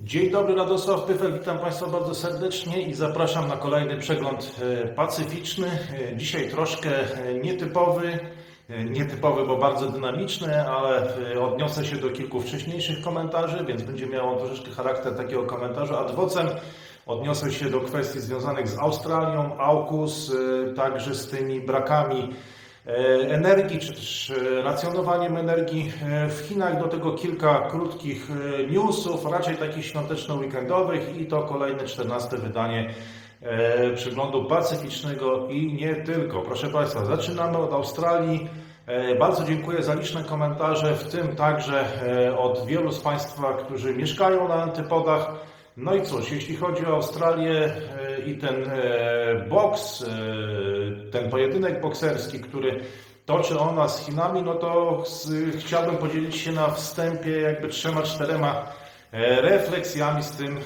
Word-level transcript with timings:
Dzień 0.00 0.30
dobry, 0.30 0.54
Radosław 0.54 1.02
Pyfel, 1.02 1.32
witam 1.32 1.58
Państwa 1.58 1.86
bardzo 1.86 2.14
serdecznie 2.14 2.82
i 2.82 2.94
zapraszam 2.94 3.48
na 3.48 3.56
kolejny 3.56 3.96
przegląd 3.96 4.56
e, 4.84 4.88
pacyficzny. 4.88 5.66
E, 6.12 6.16
Dzisiaj 6.16 6.50
troszkę 6.50 6.90
e, 6.90 7.34
nietypowy, 7.34 8.18
nietypowy, 8.90 9.46
bo 9.46 9.56
bardzo 9.56 9.90
dynamiczny, 9.90 10.68
ale 10.68 11.14
odniosę 11.40 11.84
się 11.84 11.96
do 11.96 12.10
kilku 12.10 12.40
wcześniejszych 12.40 13.04
komentarzy, 13.04 13.64
więc 13.64 13.82
będzie 13.82 14.06
miało 14.06 14.32
on 14.32 14.38
troszeczkę 14.38 14.70
charakter 14.70 15.16
takiego 15.16 15.42
komentarza 15.42 15.98
ad 15.98 16.14
vocem. 16.14 16.46
Odniosę 17.06 17.52
się 17.52 17.70
do 17.70 17.80
kwestii 17.80 18.20
związanych 18.20 18.68
z 18.68 18.78
Australią, 18.78 19.58
AUKUS, 19.58 20.32
także 20.76 21.14
z 21.14 21.28
tymi 21.28 21.60
brakami 21.60 22.34
energii, 23.30 23.78
czy 23.78 23.92
też 23.92 24.30
e, 24.30 24.62
racjonowaniem 24.62 25.36
energii 25.36 25.92
e, 26.02 26.28
w 26.28 26.40
Chinach. 26.40 26.78
Do 26.78 26.88
tego 26.88 27.12
kilka 27.12 27.60
krótkich 27.70 28.28
e, 28.30 28.66
newsów, 28.66 29.26
raczej 29.32 29.56
takich 29.56 29.86
świąteczno-weekendowych 29.86 31.16
i 31.20 31.26
to 31.26 31.42
kolejne 31.42 31.84
14 31.84 32.36
wydanie 32.36 32.94
e, 33.42 33.90
przeglądu 33.90 34.44
pacyficznego 34.44 35.48
i 35.48 35.72
nie 35.72 35.96
tylko. 35.96 36.42
Proszę 36.42 36.68
Państwa, 36.68 37.04
zaczynamy 37.04 37.58
od 37.58 37.72
Australii. 37.72 38.48
E, 38.86 39.14
Bardzo 39.14 39.44
dziękuję 39.44 39.82
za 39.82 39.94
liczne 39.94 40.24
komentarze, 40.24 40.94
w 40.94 41.08
tym 41.08 41.36
także 41.36 41.84
e, 42.26 42.38
od 42.38 42.66
wielu 42.66 42.92
z 42.92 43.00
Państwa, 43.00 43.52
którzy 43.52 43.94
mieszkają 43.94 44.48
na 44.48 44.54
antypodach. 44.54 45.48
No 45.78 45.94
i 45.94 46.02
cóż, 46.02 46.30
jeśli 46.32 46.56
chodzi 46.56 46.86
o 46.86 46.94
Australię 46.94 47.64
e, 47.64 48.20
i 48.26 48.38
ten 48.38 48.70
e, 48.70 49.46
boks, 49.48 50.02
e, 50.02 51.10
ten 51.10 51.30
pojedynek 51.30 51.80
bokserski, 51.80 52.40
który 52.40 52.80
toczy 53.26 53.58
ona 53.58 53.88
z 53.88 54.06
Chinami, 54.06 54.42
no 54.42 54.54
to 54.54 55.02
chciałbym 55.58 55.96
podzielić 55.96 56.36
się 56.36 56.52
na 56.52 56.68
wstępie 56.68 57.40
jakby 57.40 57.68
trzema, 57.68 58.02
czterema 58.02 58.72
refleksjami 59.40 60.22
z 60.22 60.30
tym 60.30 60.58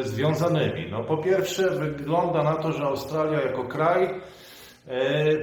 związanymi. 0.00 0.90
No 0.90 1.04
po 1.04 1.16
pierwsze 1.16 1.70
wygląda 1.70 2.42
na 2.42 2.54
to, 2.54 2.72
że 2.72 2.84
Australia 2.84 3.40
jako 3.40 3.64
kraj 3.64 4.20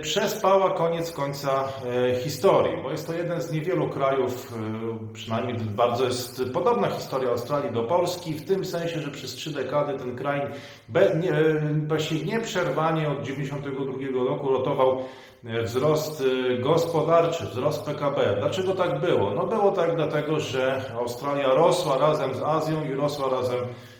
przespała 0.02 0.70
koniec 0.70 1.12
końca 1.12 1.64
e, 1.86 2.16
historii, 2.16 2.84
bo 2.84 2.92
jest 2.92 3.08
to 3.08 3.14
jeden 3.14 3.42
z 3.42 3.52
niewielu 3.52 3.90
krajów, 3.90 4.54
e, 4.54 5.14
przynajmniej 5.14 5.56
bardzo 5.58 6.06
jest 6.06 6.44
podobna 6.54 6.90
historia 6.90 7.30
Australii 7.30 7.72
do 7.72 7.84
Polski, 7.84 8.34
w 8.34 8.46
tym 8.46 8.66
sensie, 8.66 9.02
że 9.02 9.12
przez 9.12 9.34
trzy 9.34 9.54
dekady 9.54 10.00
ten 10.00 10.16
kraj 10.16 10.42
be, 10.90 11.16
nie, 11.24 11.32
e, 11.32 11.74
właściwie 11.88 12.26
nieprzerwanie 12.26 13.10
od 13.10 13.24
1992 13.24 14.30
roku 14.30 14.50
rotował 14.50 15.04
e, 15.46 15.64
wzrost 15.64 16.24
e, 16.52 16.58
gospodarczy, 16.58 17.46
wzrost 17.46 17.86
PKB. 17.86 18.36
Dlaczego 18.40 18.76
tak 18.76 19.00
było? 19.00 19.34
No 19.34 19.48
było 19.48 19.72
tak 19.72 19.96
dlatego, 19.96 20.40
że 20.40 20.82
Australia 21.00 21.54
rosła 21.54 21.98
razem 21.98 22.36
z 22.36 22.42
Azją 22.42 22.86
i 22.86 22.94
rosła 22.94 23.30
razem 23.30 23.60
e, 23.60 23.91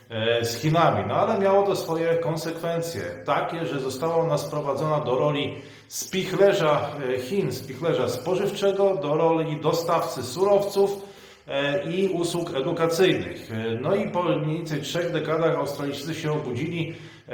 z 0.42 0.56
Chinami. 0.56 1.04
No 1.08 1.16
ale 1.16 1.40
miało 1.40 1.64
to 1.64 1.76
swoje 1.76 2.16
konsekwencje. 2.16 3.02
Takie, 3.26 3.66
że 3.66 3.80
została 3.80 4.16
ona 4.16 4.38
sprowadzona 4.38 5.00
do 5.00 5.16
roli 5.16 5.56
spichlerza 5.88 6.90
e, 7.16 7.20
Chin, 7.20 7.52
spichlerza 7.52 8.10
spożywczego, 8.10 8.96
do 8.96 9.16
roli 9.16 9.58
dostawcy 9.62 10.24
surowców 10.24 11.02
e, 11.48 11.84
i 11.92 12.08
usług 12.08 12.56
edukacyjnych. 12.56 13.52
E, 13.52 13.80
No 13.82 13.96
i 13.96 14.10
po 14.10 14.24
mniej 14.24 14.58
więcej 14.58 14.82
trzech 14.82 15.12
dekadach 15.12 15.56
Australijczycy 15.58 16.16
się 16.16 16.32
obudzili, 16.32 16.96
e, 17.30 17.34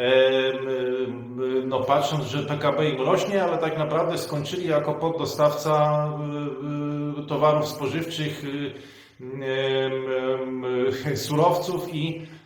no 1.66 1.80
patrząc, 1.84 2.26
że 2.26 2.40
PKB 2.44 2.90
im 2.90 3.02
rośnie, 3.02 3.44
ale 3.44 3.58
tak 3.58 3.78
naprawdę 3.78 4.18
skończyli 4.18 4.68
jako 4.68 4.94
poddostawca 4.94 6.08
e, 7.18 7.24
e, 7.24 7.28
towarów 7.28 7.68
spożywczych, 7.68 8.44
e, 11.06 11.18
surowców 11.18 11.94
i 11.94 12.22
e, 12.34 12.37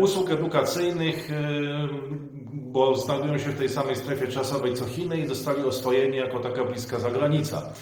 usług 0.00 0.30
edukacyjnych, 0.30 1.30
e, 1.32 1.38
bo 2.52 2.96
znajdują 2.96 3.38
się 3.38 3.50
w 3.50 3.58
tej 3.58 3.68
samej 3.68 3.96
strefie 3.96 4.28
czasowej 4.28 4.74
co 4.74 4.84
Chiny 4.84 5.18
i 5.18 5.26
zostali 5.26 5.64
oswojeni 5.64 6.16
jako 6.16 6.40
taka 6.40 6.64
bliska 6.64 6.98
zagranica. 6.98 7.72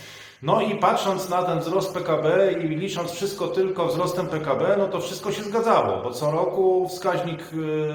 No 0.43 0.61
i 0.61 0.75
patrząc 0.75 1.29
na 1.29 1.43
ten 1.43 1.59
wzrost 1.59 1.95
PKB 1.95 2.53
i 2.53 2.69
licząc 2.69 3.13
wszystko 3.13 3.49
tylko 3.49 3.87
wzrostem 3.87 4.27
PKB, 4.27 4.77
no 4.79 4.89
to 4.89 5.01
wszystko 5.01 5.33
się 5.33 5.43
zgadzało, 5.43 6.03
bo 6.03 6.11
co 6.11 6.31
roku 6.31 6.89
wskaźnik 6.89 7.41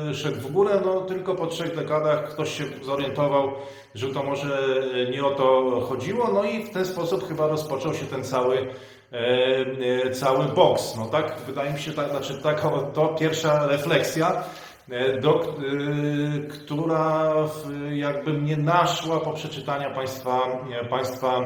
e, 0.09 0.13
szedł 0.13 0.40
w 0.40 0.52
górę, 0.52 0.81
no 0.85 1.02
tylko 1.02 1.35
po 1.35 1.47
trzech 1.47 1.75
dekadach 1.75 2.29
ktoś 2.29 2.57
się 2.57 2.63
zorientował, 2.84 3.52
że 3.96 4.07
to 4.07 4.24
może 4.24 4.81
nie 5.12 5.25
o 5.25 5.31
to 5.31 5.79
chodziło, 5.90 6.29
no 6.34 6.44
i 6.44 6.63
w 6.63 6.69
ten 6.69 6.85
sposób 6.85 7.28
chyba 7.28 7.47
rozpoczął 7.47 7.94
się 7.94 8.06
ten 8.06 8.24
cały 8.24 8.68
e, 9.12 10.12
cały 10.12 10.46
boks. 10.46 10.96
No 10.97 11.06
tak, 11.06 11.38
wydaje 11.47 11.73
mi 11.73 11.79
się, 11.79 11.91
tak, 11.91 12.09
znaczy 12.09 12.41
taka 12.44 12.69
to 12.69 13.08
pierwsza 13.08 13.68
refleksja, 13.68 14.44
do, 15.22 15.56
która 16.50 17.34
jakby 17.91 18.34
mnie 18.34 18.58
naszła 18.58 19.19
po 19.19 19.34
przeczytaniu 19.34 19.96
Państwa, 19.96 20.40
państwa 20.90 21.41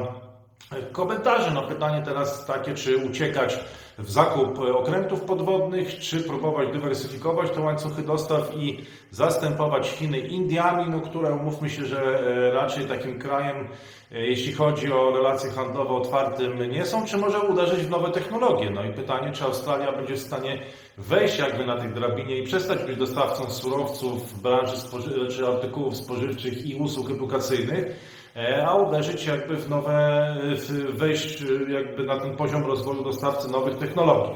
komentarzy. 0.92 1.50
No 1.50 1.62
pytanie 1.62 2.02
teraz 2.04 2.46
takie, 2.46 2.74
czy 2.74 2.96
uciekać 2.96 3.58
w 3.98 4.10
zakup 4.10 4.58
okrętów 4.58 5.20
podwodnych, 5.20 5.98
czy 5.98 6.20
próbować 6.20 6.68
dywersyfikować 6.72 7.50
te 7.50 7.60
łańcuchy 7.60 8.02
dostaw 8.02 8.56
i 8.56 8.84
zastępować 9.10 9.88
Chiny 9.88 10.18
Indiami, 10.18 10.90
no, 10.90 11.00
które 11.00 11.30
umówmy 11.30 11.70
się, 11.70 11.84
że 11.84 12.20
e, 12.20 12.50
raczej 12.50 12.86
takim 12.86 13.18
krajem, 13.18 13.68
e, 14.12 14.26
jeśli 14.26 14.52
chodzi 14.52 14.92
o 14.92 15.10
relacje 15.10 15.50
handlowe 15.50 15.94
otwartym 15.94 16.70
nie 16.70 16.86
są, 16.86 17.06
czy 17.06 17.16
może 17.16 17.40
uderzyć 17.40 17.80
w 17.80 17.90
nowe 17.90 18.10
technologie. 18.10 18.70
No 18.70 18.84
i 18.84 18.92
pytanie, 18.92 19.32
czy 19.32 19.44
Australia 19.44 19.92
będzie 19.92 20.14
w 20.14 20.20
stanie 20.20 20.58
wejść 20.98 21.38
jakby 21.38 21.66
na 21.66 21.76
tej 21.76 21.88
drabinie 21.88 22.38
i 22.38 22.42
przestać 22.42 22.84
być 22.84 22.96
dostawcą 22.96 23.50
surowców 23.50 24.32
w 24.32 24.42
branży 24.42 24.76
spoży- 24.76 25.28
czy 25.36 25.46
artykułów 25.46 25.96
spożywczych 25.96 26.66
i 26.66 26.74
usług 26.74 27.10
edukacyjnych, 27.10 27.86
a 28.66 28.74
uderzyć 28.74 29.26
jakby 29.26 29.56
w 29.56 29.70
nowe, 29.70 30.36
wejść 30.92 31.42
e, 31.42 31.72
jakby 31.72 32.04
na 32.04 32.20
ten 32.20 32.36
poziom 32.36 32.64
rozwoju 32.66 33.04
dostawcy 33.04 33.50
nowych 33.50 33.78
technologii. 33.78 34.34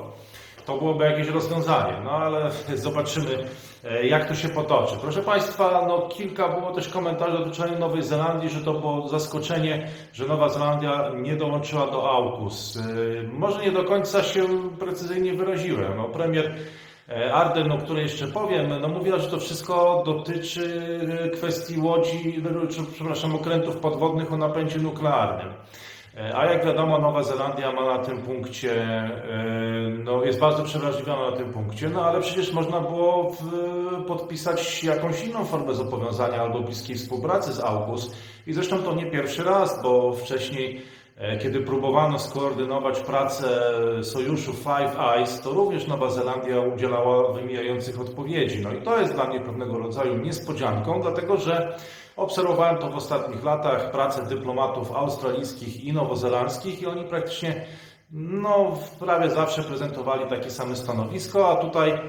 To 0.66 0.78
byłoby 0.78 1.05
jakieś 1.05 1.28
rozwiązanie, 1.28 2.00
no 2.05 2.10
ale 2.10 2.50
zobaczymy, 2.77 3.44
e, 3.84 4.06
jak 4.06 4.28
to 4.28 4.34
się 4.34 4.49
potoczy. 4.49 4.94
Proszę 5.00 5.22
Państwa, 5.22 5.84
no 5.89 6.09
kilka 6.09 6.49
było 6.49 6.72
też 6.72 6.89
komentarzy 6.89 7.39
dotyczących 7.39 7.78
Nowej 7.78 8.03
Zelandii, 8.03 8.50
że 8.50 8.60
to 8.60 8.72
było 8.75 9.09
zaskoczenie, 9.09 9.89
że 10.12 10.27
Nowa 10.27 10.49
Zelandia 10.49 11.10
nie 11.16 11.37
dołączyła 11.37 11.87
do 11.87 12.10
AUKUS. 12.10 12.77
E, 12.77 12.83
Może 13.33 13.60
nie 13.62 13.72
do 13.72 13.84
końca 13.84 14.22
się 14.22 14.44
precyzyjnie 14.78 15.34
wyraziłem. 15.34 15.97
No, 15.97 16.05
premier 16.05 16.47
E, 16.47 16.55
Arden, 17.32 17.72
o 17.72 17.78
której 17.78 18.03
jeszcze 18.03 18.26
powiem, 18.26 18.81
no 18.81 18.88
mówiła, 18.88 19.19
że 19.19 19.28
to 19.28 19.38
wszystko 19.38 20.03
dotyczy 20.06 20.91
e, 21.25 21.28
kwestii 21.28 21.81
łodzi, 21.81 22.43
czy, 22.71 22.81
przepraszam, 22.94 23.34
okrętów 23.34 23.76
podwodnych 23.76 24.32
o 24.32 24.37
napędzie 24.37 24.78
nuklearnym. 24.78 25.53
E, 26.16 26.37
A 26.37 26.53
jak 26.53 26.65
wiadomo, 26.65 26.98
Nowa 26.98 27.22
Zelandia 27.22 27.72
ma 27.72 27.84
na 27.84 28.04
tym 28.04 28.19
punkcie, 28.19 28.72
e, 28.82 29.25
no 30.04 30.25
jest 30.25 30.41
bardzo 30.41 30.62
przewrażliwiona 30.62 31.31
na 31.31 31.37
tym 31.37 31.53
punkcie, 31.53 31.88
no 31.88 32.04
ale 32.04 32.21
przecież 32.21 32.53
można 32.53 32.81
było 32.81 33.31
w, 33.31 33.44
podpisać 34.04 34.84
jakąś 34.84 35.25
inną 35.25 35.44
formę 35.44 35.75
zobowiązania 35.75 36.42
albo 36.42 36.60
bliskiej 36.60 36.97
współpracy 36.97 37.53
z 37.53 37.60
AUKUS. 37.60 38.15
I 38.47 38.53
zresztą 38.53 38.78
to 38.78 38.94
nie 38.94 39.06
pierwszy 39.06 39.44
raz, 39.44 39.82
bo 39.82 40.12
wcześniej 40.12 40.81
E, 40.81 41.00
Kiedy 41.42 41.60
próbowano 41.60 42.19
skoordynować 42.19 43.00
pracę 43.00 43.48
sojuszu 44.03 44.53
Five 44.53 45.00
Eyes, 45.00 45.41
to 45.41 45.50
również 45.50 45.86
Nowa 45.86 46.10
Zelandia 46.10 46.60
udzielała 46.60 47.32
wymijających 47.32 48.00
odpowiedzi. 48.00 48.60
No 48.62 48.72
i 48.72 48.82
to 48.82 49.00
jest 49.00 49.14
dla 49.14 49.25
mnie 49.25 49.41
pewnego 49.41 49.78
rodzaju 49.78 50.16
niespodzianką, 50.16 51.00
dlatego 51.00 51.36
że 51.36 51.76
obserwowałem 52.16 52.78
to 52.78 52.91
w 52.91 52.97
ostatnich 52.97 53.44
latach, 53.44 53.91
pracę 53.91 54.26
dyplomatów 54.26 54.92
australijskich 54.92 55.84
i 55.84 55.92
nowozelandzkich 55.92 56.82
i 56.82 56.86
oni 56.86 57.04
praktycznie 57.04 57.66
no, 58.12 58.78
prawie 58.98 59.30
zawsze 59.30 59.62
prezentowali 59.62 60.26
takie 60.30 60.50
same 60.50 60.76
stanowisko, 60.76 61.50
a 61.50 61.56
tutaj 61.56 61.91
e, 61.91 62.00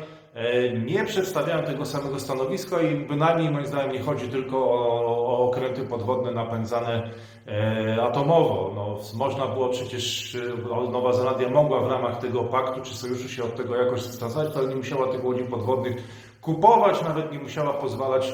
nie 0.86 1.06
przedstawiają 1.06 1.63
tego 1.63 1.86
samego 1.86 2.19
stanowiska 2.19 2.81
i 2.81 2.95
bynajmniej 2.95 3.51
moim 3.51 3.66
zdaniem 3.66 3.92
nie 3.92 4.00
chodzi 4.00 4.28
tylko 4.28 4.57
o, 4.57 5.28
o 5.28 5.39
okręty 5.50 5.83
podwodne 5.83 6.31
napędzane 6.31 7.10
e, 7.48 8.04
atomowo. 8.04 8.72
No, 8.75 8.98
można 9.18 9.48
było 9.48 9.69
przecież, 9.69 10.36
e, 10.36 10.92
Nowa 10.92 11.13
Zelandia 11.13 11.50
mogła 11.50 11.81
w 11.81 11.92
ramach 11.92 12.18
tego 12.18 12.44
paktu 12.44 12.81
czy 12.81 12.95
sojuszu 12.95 13.30
się 13.30 13.44
od 13.44 13.56
tego 13.56 13.75
jakoś 13.75 14.07
dystansować, 14.07 14.56
ale 14.56 14.68
nie 14.68 14.75
musiała 14.75 15.07
tych 15.07 15.25
łodzi 15.25 15.44
podwodnych 15.44 15.95
kupować, 16.42 17.01
nawet 17.01 17.31
nie 17.31 17.39
musiała 17.39 17.74
pozwalać 17.74 18.34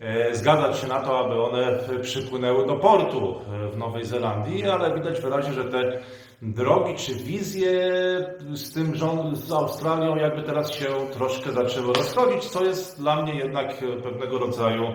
e, 0.00 0.34
zgadzać 0.34 0.78
się 0.78 0.86
na 0.86 1.00
to, 1.00 1.18
aby 1.18 1.42
one 1.42 1.78
przypłynęły 2.02 2.66
do 2.66 2.76
portu 2.76 3.34
e, 3.34 3.68
w 3.68 3.76
Nowej 3.76 4.04
Zelandii, 4.04 4.68
ale 4.68 4.94
widać 4.94 5.20
wyraźnie, 5.20 5.52
że 5.52 5.64
te 5.64 5.98
drogi 6.42 6.94
czy 6.94 7.14
wizje 7.14 7.90
z 8.54 8.72
tym 8.72 8.94
rząd, 8.94 9.38
z 9.38 9.52
Australią 9.52 10.16
jakby 10.16 10.42
teraz 10.42 10.72
się 10.72 10.86
troszkę 11.12 11.52
zaczęły 11.52 11.92
rozchodzić, 11.92 12.44
co 12.44 12.64
jest 12.64 13.00
dla 13.00 13.22
mnie 13.22 13.34
jednak 13.34 13.84
pewnego 14.02 14.38
rodzaju 14.38 14.94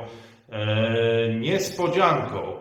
e, 0.50 1.34
niespodzianką. 1.34 2.54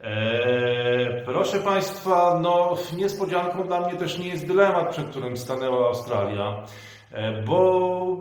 E, 0.00 1.22
proszę 1.24 1.58
Państwa, 1.58 2.38
no 2.42 2.76
niespodzianką 2.96 3.66
dla 3.66 3.80
mnie 3.80 3.98
też 3.98 4.18
nie 4.18 4.28
jest 4.28 4.46
dylemat, 4.46 4.90
przed 4.90 5.06
którym 5.08 5.36
stanęła 5.36 5.86
Australia, 5.86 6.64
bo 7.46 8.16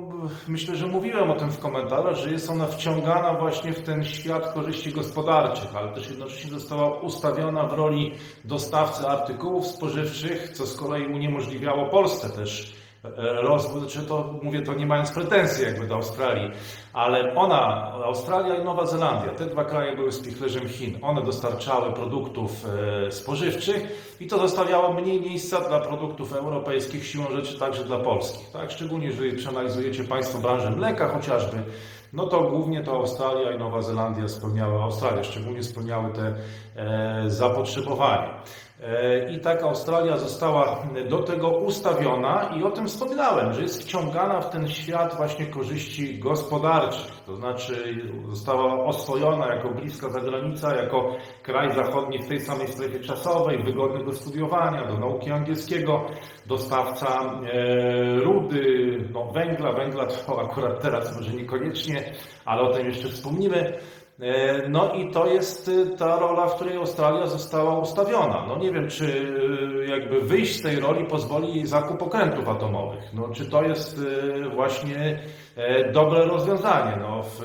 myślę, 0.47 0.75
że 0.75 0.87
mówiłem 0.87 1.31
o 1.31 1.35
tym 1.35 1.51
w 1.51 1.59
komentarzach, 1.59 2.15
że 2.15 2.31
jest 2.31 2.49
ona 2.49 2.67
wciągana 2.67 3.33
właśnie 3.33 3.73
w 3.73 3.83
ten 3.83 4.05
świat 4.05 4.53
korzyści 4.53 4.91
gospodarczych, 4.91 5.75
ale 5.75 5.93
też 5.93 6.09
jednocześnie 6.09 6.51
została 6.51 6.99
ustawiona 6.99 7.67
w 7.67 7.73
roli 7.73 8.11
dostawcy 8.45 9.07
artykułów 9.07 9.67
spożywczych, 9.67 10.49
co 10.49 10.65
z 10.65 10.77
kolei 10.77 11.05
uniemożliwiało 11.05 11.85
Polsce 11.85 12.29
też 12.29 12.78
rozwój, 13.41 13.87
czy 13.87 14.01
to 14.01 14.35
mówię 14.43 14.61
to 14.61 14.73
nie 14.73 14.85
mając 14.85 15.11
pretensji 15.11 15.65
jakby 15.65 15.87
do 15.87 15.95
Australii, 15.95 16.51
ale 16.93 17.35
ona, 17.35 17.91
Australia 17.91 18.55
i 18.55 18.63
Nowa 18.63 18.85
Zelandia, 18.85 19.33
te 19.33 19.45
dwa 19.45 19.65
kraje 19.65 19.95
były 19.95 20.11
spichlerzem 20.11 20.69
Chin. 20.69 20.99
One 21.01 21.21
dostarczały 21.21 21.93
produktów 21.93 22.65
e, 23.07 23.11
spożywczych 23.11 24.15
i 24.19 24.27
to 24.27 24.37
zostawiało 24.37 24.93
mniej 24.93 25.21
miejsca 25.21 25.61
dla 25.61 25.79
produktów 25.79 26.33
europejskich, 26.33 27.05
siłą 27.07 27.25
rzeczy 27.31 27.59
także 27.59 27.83
dla 27.83 27.97
polskich. 27.97 28.51
Tak? 28.51 28.71
Szczególnie 28.71 29.07
jeżeli 29.07 29.37
przeanalizujecie 29.37 30.03
Państwo 30.03 30.39
branżę 30.39 30.71
mleka 30.71 31.07
chociażby, 31.07 31.57
no 32.13 32.27
to 32.27 32.41
głównie 32.41 32.83
to 32.83 32.91
Australia 32.91 33.51
i 33.51 33.59
Nowa 33.59 33.81
Zelandia 33.81 34.27
spełniały, 34.27 34.81
Australia 34.81 35.23
szczególnie 35.23 35.63
spełniały 35.63 36.13
te 36.13 36.33
e, 36.75 37.29
zapotrzebowanie. 37.29 38.29
E, 38.83 39.31
I 39.31 39.39
tak 39.39 39.63
Australia 39.63 40.17
została 40.17 40.83
do 41.09 41.23
tego 41.23 41.49
ustawiona 41.49 42.49
i 42.57 42.63
o 42.63 42.71
tym 42.71 42.87
wspominałem, 42.87 43.53
że 43.53 43.61
jest 43.61 43.83
wciągana 43.83 44.41
w 44.41 44.49
ten 44.49 44.67
świat 44.67 45.17
właśnie 45.17 45.45
korzyści 45.45 46.19
gospodarczych. 46.19 47.11
To 47.25 47.35
znaczy 47.35 48.03
została 48.29 48.85
oswojona 48.85 49.55
jako 49.55 49.69
bliska 49.69 50.09
zagranica, 50.09 50.75
jako 50.75 51.15
kraj 51.43 51.75
zachodni 51.75 52.19
w 52.19 52.27
tej 52.27 52.41
samej 52.41 52.67
strefie 52.67 52.99
czasowej, 52.99 53.63
wygodny 53.63 54.05
do 54.05 54.13
studiowania, 54.13 54.87
do 54.87 54.97
nauki 54.97 55.31
angielskiego, 55.31 56.05
dostawca 56.45 57.41
e, 57.53 58.19
rudy, 58.19 58.97
no, 59.13 59.31
węgla, 59.31 59.73
węgla 59.73 60.05
to 60.05 60.41
akurat 60.45 60.81
teraz 60.81 61.15
może 61.17 61.31
niekoniecznie, 61.31 62.13
ale 62.45 62.61
o 62.61 62.73
tym 62.73 62.87
jeszcze 62.87 63.09
wspomnimy. 63.09 63.79
E, 64.21 64.69
no 64.69 64.93
i 64.93 65.11
to 65.11 65.27
jest 65.27 65.67
y, 65.67 65.85
ta 65.97 66.19
rola, 66.19 66.47
w 66.47 66.55
której 66.55 66.77
Australia 66.77 67.27
została 67.27 67.79
ustawiona. 67.79 68.45
No 68.47 68.57
nie 68.57 68.71
wiem, 68.71 68.87
czy 68.87 69.05
y, 69.05 69.85
jakby 69.89 70.21
wyjść 70.21 70.59
z 70.59 70.61
tej 70.61 70.79
roli 70.79 71.05
pozwoli 71.05 71.55
jej 71.55 71.67
zakup 71.67 72.01
okrętów 72.01 72.49
atomowych. 72.49 73.13
No, 73.13 73.29
czy 73.29 73.45
to 73.45 73.63
jest 73.63 73.99
y, 73.99 74.49
właśnie 74.49 75.19
e, 75.55 75.91
dobre 75.91 76.25
rozwiązanie? 76.25 76.97
No, 77.01 77.23
w, 77.23 77.41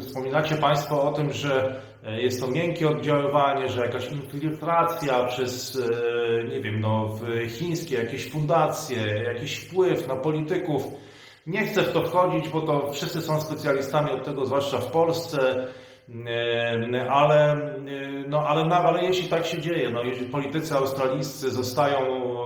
wspominacie 0.00 0.56
Państwo 0.56 1.02
o 1.02 1.12
tym, 1.12 1.32
że 1.32 1.80
e, 2.04 2.22
jest 2.22 2.40
to 2.40 2.46
miękkie 2.46 2.88
oddziaływanie, 2.88 3.68
że 3.68 3.80
jakaś 3.80 4.12
infiltracja 4.12 5.24
przez, 5.24 5.82
nie 6.50 6.60
wiem, 6.60 6.80
no, 6.80 7.18
chińskie 7.48 7.96
jakieś 7.96 8.30
fundacje, 8.30 9.22
jakiś 9.24 9.56
wpływ 9.56 10.08
na 10.08 10.16
polityków 10.16 10.82
nie 11.46 11.66
chcę 11.66 11.82
w 11.82 11.92
to 11.92 12.02
wchodzić, 12.02 12.48
bo 12.48 12.60
to 12.60 12.92
wszyscy 12.92 13.22
są 13.22 13.40
specjalistami 13.40 14.10
od 14.10 14.24
tego, 14.24 14.46
zwłaszcza 14.46 14.78
w 14.78 14.90
Polsce. 14.90 15.66
E, 16.26 17.10
ale, 17.10 17.56
no, 18.28 18.48
ale, 18.48 18.76
ale 18.76 19.04
jeśli 19.04 19.28
tak 19.28 19.46
się 19.46 19.60
dzieje, 19.60 19.90
no, 19.90 20.02
jeżeli 20.02 20.26
politycy 20.26 20.74
australijscy 20.74 21.50
zostają, 21.50 21.98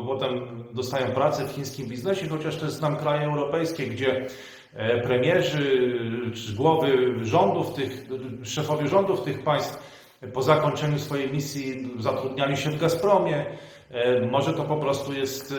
potem 0.07 0.65
dostają 0.73 1.13
pracę 1.13 1.45
w 1.45 1.53
chińskim 1.53 1.89
biznesie, 1.89 2.29
chociaż 2.29 2.57
to 2.57 2.65
jest 2.65 2.83
nam 2.83 2.97
kraje 2.97 3.27
europejskie, 3.27 3.87
gdzie 3.87 4.27
e, 4.75 5.01
premierzy 5.01 5.99
czy 6.35 6.53
głowy 6.53 7.15
rządów 7.23 7.75
tych, 7.75 8.07
szefowie 8.43 8.89
rządów 8.89 9.23
tych 9.23 9.45
państw 9.45 9.99
po 10.35 10.43
zakończeniu 10.43 10.99
swojej 10.99 11.33
misji 11.33 11.91
zatrudniali 11.99 12.57
się 12.57 12.71
w 12.71 12.81
Gazpromie. 12.81 13.47
E, 13.91 14.21
może 14.27 14.53
to 14.53 14.65
po 14.65 14.77
prostu 14.77 15.13
jest 15.13 15.55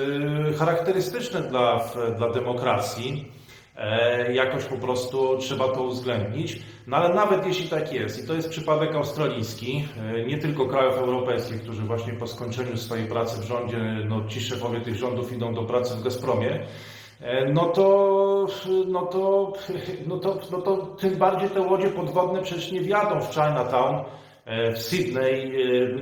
e, 0.49 0.53
charakterystyczne 0.53 1.41
dla, 1.41 1.89
dla 2.17 2.29
demokracji. 2.29 3.31
E, 3.77 4.33
jakoś 4.33 4.65
po 4.65 4.75
prostu 4.75 5.37
trzeba 5.37 5.67
to 5.67 5.83
uwzględnić. 5.83 6.59
No 6.87 6.97
ale 6.97 7.15
nawet 7.15 7.47
jeśli 7.47 7.69
tak 7.69 7.93
jest, 7.93 8.23
i 8.23 8.27
to 8.27 8.33
jest 8.33 8.49
przypadek 8.49 8.95
australijski, 8.95 9.87
nie 10.27 10.37
tylko 10.37 10.65
krajów 10.65 10.97
europejskich, 10.97 11.61
którzy 11.61 11.81
właśnie 11.81 12.13
po 12.13 12.27
skończeniu 12.27 12.77
swojej 12.77 13.05
pracy 13.05 13.41
w 13.41 13.43
rządzie, 13.43 13.77
no 14.09 14.27
ci 14.27 14.41
szefowie 14.41 14.81
tych 14.81 14.95
rządów 14.95 15.33
idą 15.33 15.53
do 15.53 15.63
pracy 15.63 15.95
w 15.95 16.03
Gazpromie, 16.03 16.59
no 17.53 17.65
to, 17.65 18.47
no 18.87 19.05
to, 19.05 19.53
no 20.07 20.17
to, 20.17 20.39
no 20.51 20.61
to 20.61 20.77
tym 20.77 21.15
bardziej 21.15 21.49
te 21.49 21.61
łodzie 21.61 21.89
podwodne 21.89 22.41
przecież 22.41 22.71
nie 22.71 22.81
wjadą 22.81 23.21
w 23.21 23.33
Chinatown, 23.33 23.95
E, 23.95 24.28
w 24.75 24.77
Sydney 24.77 25.51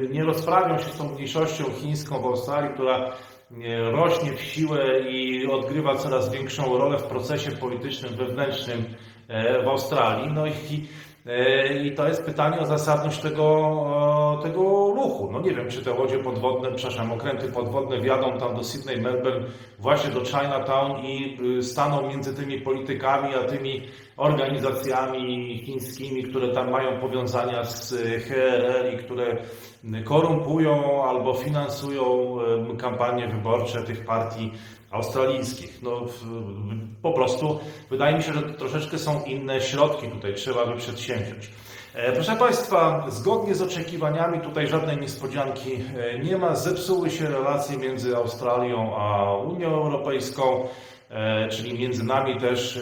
e, 0.03 0.07
nie 0.09 0.23
rozprawią 0.23 0.77
się 0.77 0.89
z 0.89 0.97
tą 0.97 1.13
mniejszością 1.15 1.63
chińską 1.81 2.21
w 2.21 2.25
Australii, 2.25 2.73
która 2.73 2.97
e, 2.97 3.91
rośnie 3.91 4.33
w 4.33 4.41
siłę 4.41 4.99
i 5.09 5.47
odgrywa 5.47 5.95
coraz 5.95 6.31
większą 6.31 6.77
rolę 6.77 6.97
w 6.97 7.03
procesie 7.03 7.51
politycznym, 7.51 8.15
wewnętrznym 8.15 8.85
w 9.63 9.67
Australii. 9.67 10.33
No 10.33 10.47
i, 10.47 10.51
i 11.83 11.91
to 11.91 12.07
jest 12.07 12.25
pytanie 12.25 12.59
o 12.59 12.65
zasadność 12.65 13.19
tego, 13.19 14.39
tego 14.43 14.61
ruchu. 14.95 15.29
No 15.31 15.41
nie 15.41 15.53
wiem, 15.53 15.69
czy 15.69 15.83
te 15.83 15.93
łodzie 15.93 16.19
podwodne, 16.19 16.71
przepraszam, 16.71 17.11
okręty 17.11 17.47
podwodne 17.47 18.01
wjadą 18.01 18.37
tam 18.37 18.55
do 18.55 18.63
Sydney, 18.63 19.01
Melbourne, 19.01 19.45
właśnie 19.79 20.09
do 20.09 20.25
Chinatown 20.25 21.05
i 21.05 21.37
staną 21.63 22.09
między 22.09 22.35
tymi 22.35 22.61
politykami, 22.61 23.35
a 23.35 23.43
tymi 23.43 23.81
organizacjami 24.17 25.57
chińskimi, 25.57 26.23
które 26.23 26.47
tam 26.47 26.71
mają 26.71 26.99
powiązania 26.99 27.63
z 27.63 27.93
HRL 28.23 28.93
i 28.93 28.97
które 28.97 29.37
korumpują 30.05 31.03
albo 31.03 31.33
finansują 31.33 32.37
kampanie 32.77 33.27
wyborcze 33.27 33.83
tych 33.83 34.05
partii 34.05 34.51
australijskich. 34.97 35.81
No, 35.81 36.05
po 37.01 37.13
prostu 37.13 37.59
wydaje 37.89 38.17
mi 38.17 38.23
się, 38.23 38.33
że 38.33 38.41
troszeczkę 38.41 38.97
są 38.97 39.23
inne 39.23 39.61
środki 39.61 40.07
tutaj 40.07 40.33
trzeba 40.33 40.65
by 40.65 40.77
przedsięwziąć. 40.77 41.51
E, 41.97 42.11
proszę 42.11 42.35
Państwa, 42.35 43.05
zgodnie 43.09 43.55
z 43.55 43.61
oczekiwaniami 43.61 44.39
tutaj 44.39 44.67
żadnej 44.67 44.97
niespodzianki 44.97 45.71
e, 45.73 46.19
nie 46.19 46.37
ma. 46.37 46.55
Zepsuły 46.55 47.09
się 47.09 47.29
relacje 47.29 47.77
między 47.77 48.15
Australią 48.15 48.95
a 48.97 49.37
Unią 49.37 49.67
Europejską. 49.67 50.67
E, 51.09 51.47
czyli 51.49 51.79
między 51.79 52.03
nami 52.03 52.39
też 52.39 52.79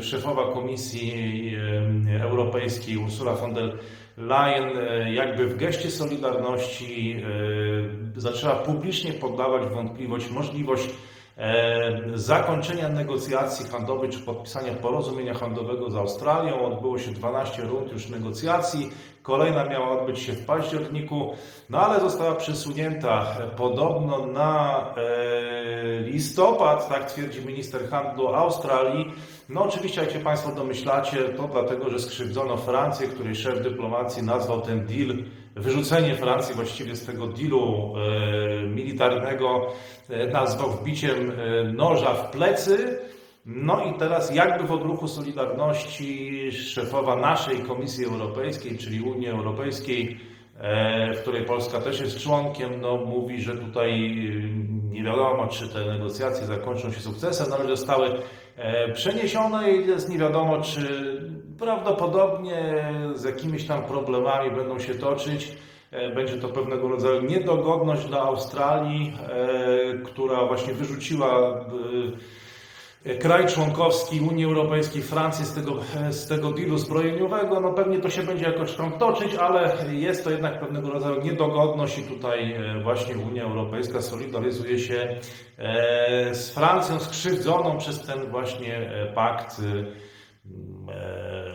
szefowa 0.00 0.52
Komisji 0.52 1.56
Europejskiej 2.20 2.96
Ursula 2.96 3.32
von 3.32 3.54
der 3.54 3.78
Leyen 4.16 4.70
jakby 5.14 5.46
w 5.46 5.56
geście 5.56 5.90
solidarności 5.90 7.22
zaczęła 8.16 8.54
publicznie 8.54 9.12
poddawać 9.12 9.68
wątpliwość 9.68 10.30
możliwość 10.30 10.88
zakończenia 12.14 12.88
negocjacji 12.88 13.66
handlowych 13.66 14.10
czy 14.10 14.18
podpisania 14.18 14.74
porozumienia 14.74 15.34
handlowego 15.34 15.90
z 15.90 15.96
Australią. 15.96 16.66
Odbyło 16.66 16.98
się 16.98 17.10
12 17.10 17.62
rund 17.62 17.92
już 17.92 18.08
negocjacji. 18.08 18.90
Kolejna 19.22 19.64
miała 19.64 20.00
odbyć 20.00 20.18
się 20.18 20.32
w 20.32 20.46
październiku, 20.46 21.34
no 21.70 21.78
ale 21.78 22.00
została 22.00 22.34
przesunięta 22.34 23.26
podobno 23.56 24.26
na 24.26 24.80
listopad, 26.00 26.88
tak 26.88 27.12
twierdzi 27.12 27.46
minister 27.46 27.88
handlu 27.88 28.28
Australii. 28.28 29.12
No 29.48 29.64
oczywiście, 29.64 30.00
jak 30.00 30.10
się 30.10 30.18
Państwo 30.18 30.52
domyślacie, 30.52 31.16
to 31.16 31.48
dlatego, 31.52 31.90
że 31.90 31.98
skrzywdzono 31.98 32.56
Francję, 32.56 33.08
której 33.08 33.34
szef 33.34 33.62
dyplomacji 33.62 34.22
nazwał 34.22 34.60
ten 34.60 34.86
deal, 34.86 35.16
wyrzucenie 35.56 36.14
Francji 36.14 36.54
właściwie 36.54 36.96
z 36.96 37.06
tego 37.06 37.26
dealu 37.26 37.94
e, 37.96 38.62
militarnego, 38.62 39.72
e, 40.10 40.26
nazwał 40.26 40.70
wbiciem 40.70 41.30
e, 41.30 41.64
noża 41.72 42.14
w 42.14 42.30
plecy. 42.30 42.98
No 43.46 43.84
i 43.84 43.98
teraz 43.98 44.34
jakby 44.34 44.66
w 44.68 44.72
odruchu 44.72 45.08
Solidarności 45.08 46.52
szefowa 46.52 47.16
naszej 47.16 47.58
Komisji 47.58 48.04
Europejskiej, 48.04 48.78
czyli 48.78 49.00
Unii 49.00 49.28
Europejskiej, 49.28 50.20
w 51.16 51.20
której 51.20 51.44
Polska 51.44 51.80
też 51.80 52.00
jest 52.00 52.18
członkiem, 52.18 52.80
no, 52.80 52.96
mówi, 52.96 53.42
że 53.42 53.56
tutaj 53.56 54.00
nie 54.90 55.04
wiadomo, 55.04 55.46
czy 55.46 55.68
te 55.68 55.84
negocjacje 55.84 56.46
zakończą 56.46 56.92
się 56.92 57.00
sukcesem, 57.00 57.46
no 57.50 57.56
ale 57.56 57.68
zostały 57.68 58.10
przeniesione 58.94 59.72
i 59.72 59.86
jest 59.86 60.08
nie 60.08 60.18
wiadomo, 60.18 60.60
czy 60.60 60.88
prawdopodobnie 61.58 62.84
z 63.14 63.24
jakimiś 63.24 63.66
tam 63.66 63.82
problemami 63.82 64.50
będą 64.50 64.78
się 64.78 64.94
toczyć. 64.94 65.56
E, 65.90 66.14
będzie 66.14 66.36
to 66.36 66.48
pewnego 66.48 66.88
rodzaju 66.88 67.22
niedogodność 67.22 68.04
dla 68.04 68.20
Australii, 68.20 69.16
e, 69.28 69.98
która 69.98 70.46
właśnie 70.46 70.74
wyrzuciła 70.74 71.64
kraj 73.20 73.46
członkowski 73.46 74.20
Unii 74.20 74.44
Europejskiej, 74.44 75.02
Francji 75.02 75.44
z 75.44 75.52
tego, 75.52 75.72
z 76.10 76.28
tego 76.28 76.50
dealu 76.50 76.78
zbrojeniowego, 76.78 77.60
no 77.60 77.72
pewnie 77.72 77.98
to 77.98 78.10
się 78.10 78.22
będzie 78.22 78.44
jakoś 78.44 78.72
tam 78.72 78.92
toczyć, 78.92 79.34
ale 79.34 79.76
jest 79.92 80.24
to 80.24 80.30
jednak 80.30 80.60
pewnego 80.60 80.90
rodzaju 80.90 81.22
niedogodność 81.22 81.98
i 81.98 82.02
tutaj 82.02 82.52
e, 82.52 82.82
właśnie 82.82 83.18
Unia 83.18 83.44
Europejska 83.44 84.02
solidaryzuje 84.02 84.78
się 84.78 85.16
e, 85.58 86.34
z 86.34 86.50
Francją 86.50 86.98
skrzywdzoną 87.00 87.78
przez 87.78 88.06
ten 88.06 88.30
właśnie 88.30 88.76
e, 88.76 89.12
pakt 89.12 89.60
e, 89.60 90.13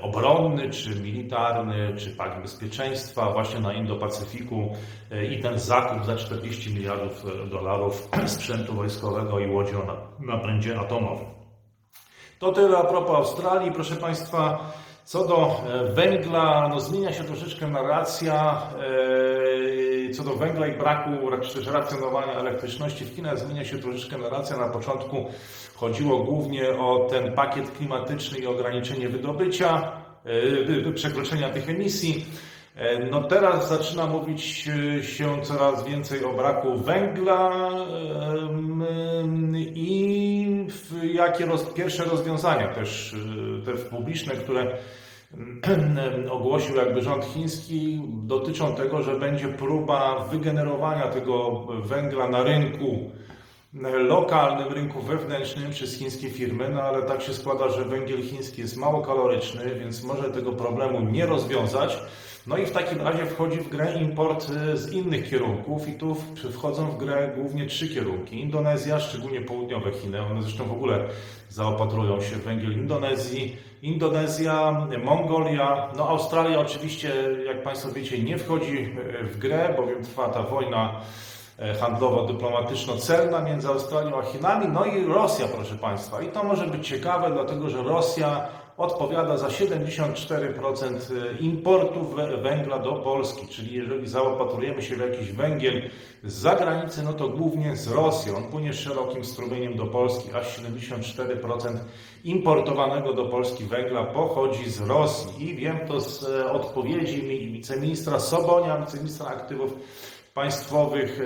obronny, 0.01 0.69
czy 0.69 0.89
militarny, 0.89 1.95
czy 1.97 2.09
pakt 2.09 2.41
bezpieczeństwa 2.41 3.31
właśnie 3.31 3.59
na 3.59 3.73
Indo-Pacyfiku 3.73 4.75
e, 5.11 5.25
i 5.25 5.41
ten 5.41 5.59
zakup 5.59 6.05
za 6.05 6.15
40 6.15 6.75
miliardów 6.75 7.25
dolarów 7.49 8.09
sprzętu 8.25 8.73
wojskowego 8.73 9.39
i 9.39 9.51
łodzią 9.51 9.85
na 9.85 9.95
napędzie 10.33 10.79
atomowym. 10.79 11.27
To 12.39 12.51
tyle 12.51 12.77
a 12.77 12.83
propos 12.83 13.15
Australii. 13.15 13.71
Proszę 13.71 13.95
Państwa, 13.95 14.71
co 15.03 15.27
do 15.27 15.61
węgla, 15.93 16.67
no 16.69 16.79
zmienia 16.79 17.13
się 17.13 17.23
troszeczkę 17.23 17.67
narracja. 17.67 18.61
Co 20.13 20.23
do 20.23 20.35
węgla 20.35 20.67
i 20.67 20.77
braku, 20.77 21.09
też 21.53 21.67
racjonowania 21.67 22.33
elektryczności 22.33 23.05
w 23.05 23.09
Chinach, 23.09 23.39
zmienia 23.39 23.65
się 23.65 23.79
troszeczkę 23.79 24.17
narracja. 24.17 24.57
Na 24.57 24.69
początku 24.69 25.25
chodziło 25.75 26.23
głównie 26.23 26.69
o 26.69 27.07
ten 27.09 27.33
pakiet 27.33 27.71
klimatyczny 27.77 28.39
i 28.39 28.47
ograniczenie 28.47 29.09
wydobycia, 29.09 29.91
przekroczenia 30.95 31.49
tych 31.49 31.69
emisji. 31.69 32.25
No 33.11 33.23
teraz 33.23 33.69
zaczyna 33.69 34.05
mówić 34.05 34.43
się 35.01 35.41
coraz 35.43 35.87
więcej 35.87 36.25
o 36.25 36.33
braku 36.33 36.77
węgla 36.77 37.69
i 39.75 40.67
jakie 41.13 41.45
roz, 41.45 41.73
pierwsze 41.73 42.03
rozwiązania 42.03 42.67
też 42.67 43.15
te 43.65 43.73
publiczne, 43.73 44.33
które 44.33 44.77
ogłosił 46.31 46.75
jakby 46.75 47.01
rząd 47.01 47.25
chiński, 47.25 48.01
dotyczą 48.07 48.75
tego, 48.75 49.03
że 49.03 49.19
będzie 49.19 49.47
próba 49.47 50.19
wygenerowania 50.31 51.07
tego 51.07 51.67
węgla 51.83 52.27
na 52.27 52.43
rynku 52.43 53.11
lokalnym, 54.07 54.73
rynku 54.73 55.01
wewnętrznym 55.01 55.71
przez 55.71 55.97
chińskie 55.97 56.29
firmy, 56.29 56.69
no 56.69 56.81
ale 56.81 57.03
tak 57.03 57.21
się 57.21 57.33
składa, 57.33 57.69
że 57.69 57.85
węgiel 57.85 58.23
chiński 58.23 58.61
jest 58.61 58.77
mało 58.77 59.01
kaloryczny, 59.01 59.75
więc 59.75 60.03
może 60.03 60.31
tego 60.31 60.51
problemu 60.51 60.99
nie 60.99 61.25
rozwiązać. 61.25 61.99
No 62.49 62.57
i 62.57 62.65
w 62.65 62.71
takim 62.71 63.01
razie 63.01 63.25
wchodzi 63.25 63.57
w 63.57 63.69
grę 63.69 63.93
import 64.01 64.47
z 64.73 64.91
innych 64.91 65.29
kierunków 65.29 65.89
i 65.89 65.93
tu 65.93 66.15
wchodzą 66.51 66.91
w 66.91 66.97
grę 66.97 67.31
głównie 67.35 67.65
trzy 67.65 67.89
kierunki. 67.89 68.41
Indonezja, 68.41 68.99
szczególnie 68.99 69.41
południowe 69.41 69.91
Chiny, 69.91 70.21
one 70.21 70.41
zresztą 70.41 70.65
w 70.65 70.71
ogóle 70.71 70.99
zaopatrują 71.49 72.21
się 72.21 72.35
w 72.35 72.43
węgiel 72.43 72.73
Indonezji, 72.73 73.57
Indonezja, 73.81 74.87
Mongolia, 75.03 75.87
no 75.97 76.09
Australia 76.09 76.59
oczywiście, 76.59 77.13
jak 77.45 77.63
Państwo 77.63 77.91
wiecie, 77.91 78.23
nie 78.23 78.37
wchodzi 78.37 78.89
w 79.23 79.37
grę, 79.37 79.73
bowiem 79.77 80.03
trwa 80.03 80.29
ta 80.29 80.43
wojna 80.43 81.01
handlowo-dyplomatyczno-celna 81.79 83.41
między 83.41 83.67
Australią 83.67 84.19
a 84.19 84.21
Chinami, 84.21 84.67
no 84.67 84.85
i 84.85 85.05
Rosja, 85.05 85.47
proszę 85.47 85.75
Państwa. 85.75 86.21
I 86.21 86.27
to 86.27 86.43
może 86.43 86.67
być 86.67 86.87
ciekawe, 86.87 87.31
dlatego 87.31 87.69
że 87.69 87.83
Rosja 87.83 88.47
odpowiada 88.79 89.37
za 89.37 89.47
74% 89.47 90.99
importu 91.39 92.05
węgla 92.41 92.79
do 92.79 92.91
Polski. 92.91 93.47
Czyli 93.47 93.73
jeżeli 93.73 94.07
zaopatrujemy 94.07 94.81
się 94.81 94.95
w 94.95 94.99
jakiś 94.99 95.31
węgiel 95.31 95.81
z 96.23 96.33
zagranicy, 96.33 97.03
no 97.03 97.13
to 97.13 97.29
głównie 97.29 97.75
z 97.75 97.87
Rosji. 97.87 98.31
On 98.31 98.43
płynie 98.43 98.73
szerokim 98.73 99.25
strumieniem 99.25 99.77
do 99.77 99.85
Polski, 99.85 100.33
aż 100.33 100.59
74% 100.59 101.77
importowanego 102.23 103.13
do 103.13 103.25
Polski 103.25 103.63
węgla 103.63 104.03
pochodzi 104.03 104.69
z 104.69 104.81
Rosji. 104.81 105.49
I 105.49 105.55
wiem 105.55 105.79
to 105.87 105.99
z 105.99 106.23
odpowiedzi 106.51 107.21
wiceministra 107.51 108.19
Sobonia, 108.19 108.77
wiceministra 108.77 109.27
aktywów 109.27 109.73
państwowych, 110.33 111.19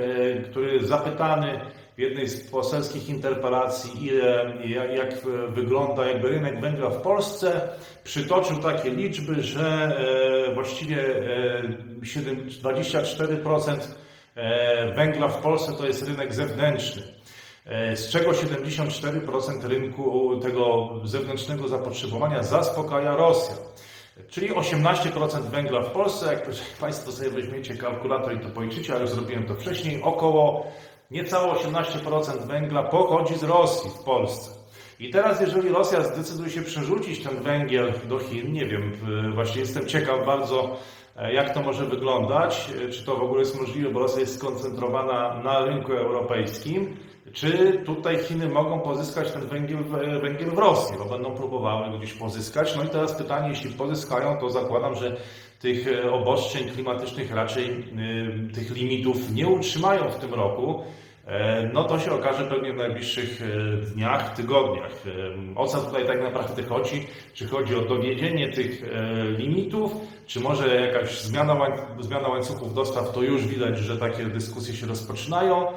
który 0.52 0.88
zapytany 0.88 1.60
w 1.98 2.00
jednej 2.00 2.28
z 2.30 2.52
poselskich 2.52 3.10
interpelacji, 3.10 4.06
ile, 4.06 4.56
jak 4.96 5.16
wygląda 5.50 6.08
jakby 6.08 6.30
rynek 6.30 6.62
węgla 6.62 6.90
w 6.90 7.02
Polsce, 7.02 7.70
przytoczył 8.04 8.58
takie 8.58 8.90
liczby, 8.90 9.44
że 9.44 9.98
właściwie 10.54 11.06
24% 12.02 13.78
węgla 14.96 15.28
w 15.28 15.42
Polsce 15.42 15.74
to 15.74 15.88
jest 15.88 16.08
rynek 16.08 16.34
zewnętrzny, 16.34 17.04
z 17.96 18.10
czego 18.10 18.32
74% 18.32 19.68
rynku 19.68 20.40
tego 20.40 20.90
zewnętrznego 21.04 21.68
zapotrzebowania 21.68 22.44
zaspokaja 22.44 23.16
Rosja. 23.16 23.56
Czyli 24.30 24.52
18% 24.54 25.42
węgla 25.42 25.82
w 25.82 25.92
Polsce, 25.92 26.34
jak 26.34 26.50
Państwo 26.80 27.12
sobie 27.12 27.30
weźmiecie 27.30 27.78
kalkulator 27.78 28.36
i 28.36 28.40
to 28.40 28.50
policzycie, 28.50 28.96
ale 28.96 29.08
zrobiłem 29.08 29.44
to 29.44 29.56
wcześniej, 29.56 30.02
około 30.04 30.72
niecałe 31.14 31.54
18% 31.54 32.48
węgla 32.48 32.84
pochodzi 32.84 33.36
z 33.36 33.44
Rosji 33.44 33.90
w 33.90 34.04
Polsce. 34.04 34.52
I 35.00 35.10
teraz, 35.10 35.42
jeżeli 35.42 35.70
Rosja 35.70 36.02
zdecyduje 36.02 36.50
się 36.50 36.62
przerzucić 36.62 37.24
ten 37.24 37.36
węgiel 37.36 37.94
do 38.10 38.20
Chin, 38.20 38.54
nie 38.54 38.66
wiem, 38.66 38.92
właśnie 39.34 39.62
jestem 39.62 39.88
ciekaw 39.88 40.26
bardzo, 40.26 40.78
jak 41.34 41.54
to 41.54 41.62
może 41.62 41.86
wyglądać, 41.86 42.72
czy 42.92 43.06
to 43.06 43.16
w 43.16 43.24
ogóle 43.24 43.40
jest 43.40 43.62
możliwe, 43.62 43.90
bo 43.90 44.00
Rosja 44.00 44.20
jest 44.20 44.36
skoncentrowana 44.38 45.42
na 45.44 45.66
rynku 45.66 45.94
europejskim, 45.94 46.98
czy 47.34 47.82
tutaj 47.86 48.18
Chiny 48.18 48.50
mogą 48.50 48.80
pozyskać 48.80 49.32
ten 49.32 49.42
węgiel, 49.42 49.84
węgiel 50.22 50.50
w 50.50 50.58
Rosji, 50.58 50.96
bo 51.00 51.06
będą 51.06 51.32
próbowały 51.32 51.92
go 51.92 51.98
gdzieś 51.98 52.14
pozyskać. 52.14 52.76
No 52.76 52.84
i 52.84 52.88
teraz 52.88 53.14
pytanie, 53.14 53.50
jeśli 53.50 53.72
pozyskają, 53.72 54.38
to 54.38 54.50
zakładam, 54.50 54.96
że 54.96 55.18
tych 55.60 55.88
obostrzeń 56.12 56.70
klimatycznych 56.70 57.36
raczej 57.36 57.86
tych 58.54 58.76
limitów 58.76 59.32
nie 59.32 59.48
utrzymają 59.48 60.10
w 60.10 60.16
tym 60.16 60.34
roku. 60.34 60.84
No 61.74 61.84
to 61.84 62.00
się 62.00 62.12
okaże 62.12 62.46
pewnie 62.46 62.74
w 62.74 62.78
najbliższych 62.78 63.42
dniach, 63.94 64.36
tygodniach. 64.36 64.92
O 65.56 65.68
co 65.68 65.78
tutaj 65.78 66.08
tak 66.08 66.22
naprawdę 66.22 66.64
chodzi? 66.64 67.08
Czy 67.34 67.48
chodzi 67.48 67.76
o 67.76 67.82
dowiedzienie 67.82 68.50
tych 68.50 68.84
limitów, 69.38 69.92
czy 70.28 70.40
może 70.40 70.76
jakaś 70.76 71.22
zmiana, 71.22 71.60
zmiana 72.00 72.28
łańcuchów 72.28 72.74
dostaw, 72.74 73.14
to 73.14 73.22
już 73.22 73.48
widać, 73.48 73.78
że 73.78 73.98
takie 73.98 74.26
dyskusje 74.26 74.74
się 74.74 74.86
rozpoczynają. 74.86 75.68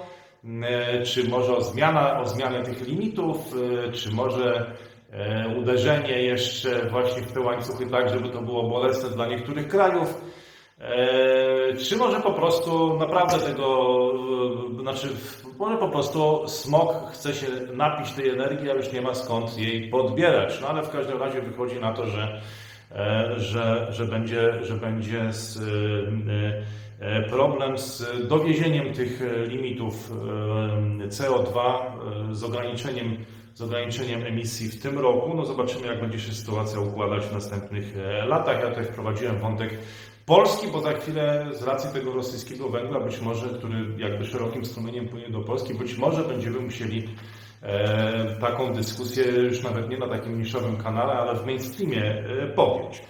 Czy 1.05 1.29
może 1.29 1.57
o, 1.57 1.62
zmiana, 1.62 2.21
o 2.21 2.26
zmianę 2.26 2.62
tych 2.62 2.88
limitów, 2.88 3.55
czy 3.93 4.12
może 4.12 4.73
uderzenie 5.59 6.23
jeszcze 6.23 6.88
właśnie 6.91 7.23
w 7.23 7.33
te 7.33 7.41
łańcuchy 7.41 7.87
tak, 7.87 8.09
żeby 8.09 8.29
to 8.29 8.43
było 8.43 8.62
bolesne 8.62 9.11
dla 9.11 9.26
niektórych 9.26 9.69
krajów, 9.69 10.21
czy 11.78 11.97
może 11.97 12.21
po 12.21 12.33
prostu 12.33 12.99
naprawdę 12.99 13.38
tego, 13.38 14.12
znaczy 14.80 15.09
może 15.59 15.76
po 15.76 15.88
prostu 15.88 16.49
smog 16.49 17.11
chce 17.12 17.35
się 17.35 17.47
napić 17.73 18.12
tej 18.12 18.28
energii, 18.28 18.71
a 18.71 18.75
już 18.75 18.92
nie 18.92 19.02
ma 19.02 19.14
skąd 19.14 19.59
jej 19.59 19.90
podbierać. 19.90 20.61
No 20.61 20.68
ale 20.68 20.83
w 20.83 20.90
każdym 20.90 21.18
razie 21.18 21.42
wychodzi 21.42 21.80
na 21.80 21.92
to, 21.92 22.06
że, 22.06 22.40
że, 23.37 23.87
że 23.90 24.04
będzie, 24.04 24.64
że 24.64 24.75
będzie 24.75 25.33
z, 25.33 25.59
problem 27.30 27.78
z 27.78 28.04
dowiezieniem 28.28 28.95
tych 28.95 29.23
limitów 29.47 30.12
CO2, 31.09 31.59
z 32.30 32.45
ograniczeniem, 32.45 33.25
z 33.54 33.62
ograniczeniem 33.62 34.26
emisji 34.26 34.68
w 34.68 34.83
tym 34.83 34.99
roku. 34.99 35.35
No 35.35 35.45
zobaczymy, 35.45 35.87
jak 35.87 36.00
będzie 36.00 36.21
się 36.21 36.33
sytuacja 36.33 36.80
układać 36.80 37.23
w 37.23 37.33
następnych 37.33 37.97
latach. 38.26 38.61
Ja 38.61 38.68
tutaj 38.68 38.85
wprowadziłem 38.85 39.38
wątek 39.38 39.78
Polski, 40.26 40.66
bo 40.68 40.80
za 40.80 40.92
chwilę 40.92 41.47
z 41.52 41.62
racji 41.62 41.90
tego 41.90 42.12
rosyjskiego 42.12 42.68
węgla, 42.68 43.00
być 43.00 43.21
może, 43.21 43.49
który 43.49 43.87
jakby 43.99 44.25
szerokim 44.25 44.64
strumieniem 44.64 45.09
płynie 45.09 45.30
do 45.30 45.40
Polski, 45.40 45.75
być 45.75 45.99
może 45.99 46.25
będziemy 46.25 46.61
musieli 46.61 47.09
e, 47.62 48.37
taką 48.40 48.73
dyskusję 48.73 49.25
już 49.25 49.62
nawet 49.62 49.88
nie 49.88 49.99
na 49.99 50.09
takim 50.09 50.38
niszowym 50.38 50.76
kanale, 50.76 51.12
ale 51.12 51.35
w 51.35 51.47
mainstreamie 51.47 52.02
e, 52.04 52.47
podjąć. 52.47 53.02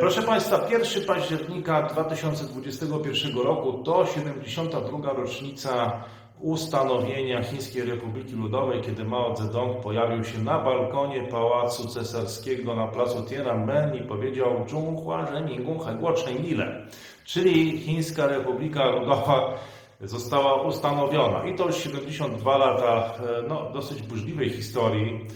Proszę 0.00 0.22
Państwa, 0.22 0.68
1 0.70 1.04
października 1.06 1.82
2021 1.82 3.38
roku 3.38 3.72
to 3.72 4.06
72. 4.06 5.12
rocznica 5.12 6.04
ustanowienia 6.40 7.42
Chińskiej 7.42 7.84
Republiki 7.84 8.32
Ludowej, 8.32 8.82
kiedy 8.82 9.04
Mao 9.04 9.36
Zedong 9.36 9.80
pojawił 9.80 10.24
się 10.24 10.38
na 10.38 10.58
balkonie 10.58 11.22
Pałacu 11.22 11.88
Cesarskiego 11.88 12.74
na 12.74 12.86
placu 12.86 13.22
Tiananmen 13.22 13.94
i 13.94 14.00
powiedział 14.00 14.64
Zhonghua 14.68 15.30
Renmingun 15.30 15.78
Heguo 15.78 16.14
Ile, 16.44 16.86
czyli 17.24 17.78
Chińska 17.78 18.26
Republika 18.26 18.86
Ludowa 18.86 19.54
została 20.00 20.62
ustanowiona. 20.62 21.46
I 21.46 21.56
to 21.56 21.66
już 21.66 21.76
72 21.76 22.58
lata 22.58 23.14
no, 23.48 23.70
dosyć 23.72 24.02
burzliwej 24.02 24.50
historii 24.50 25.26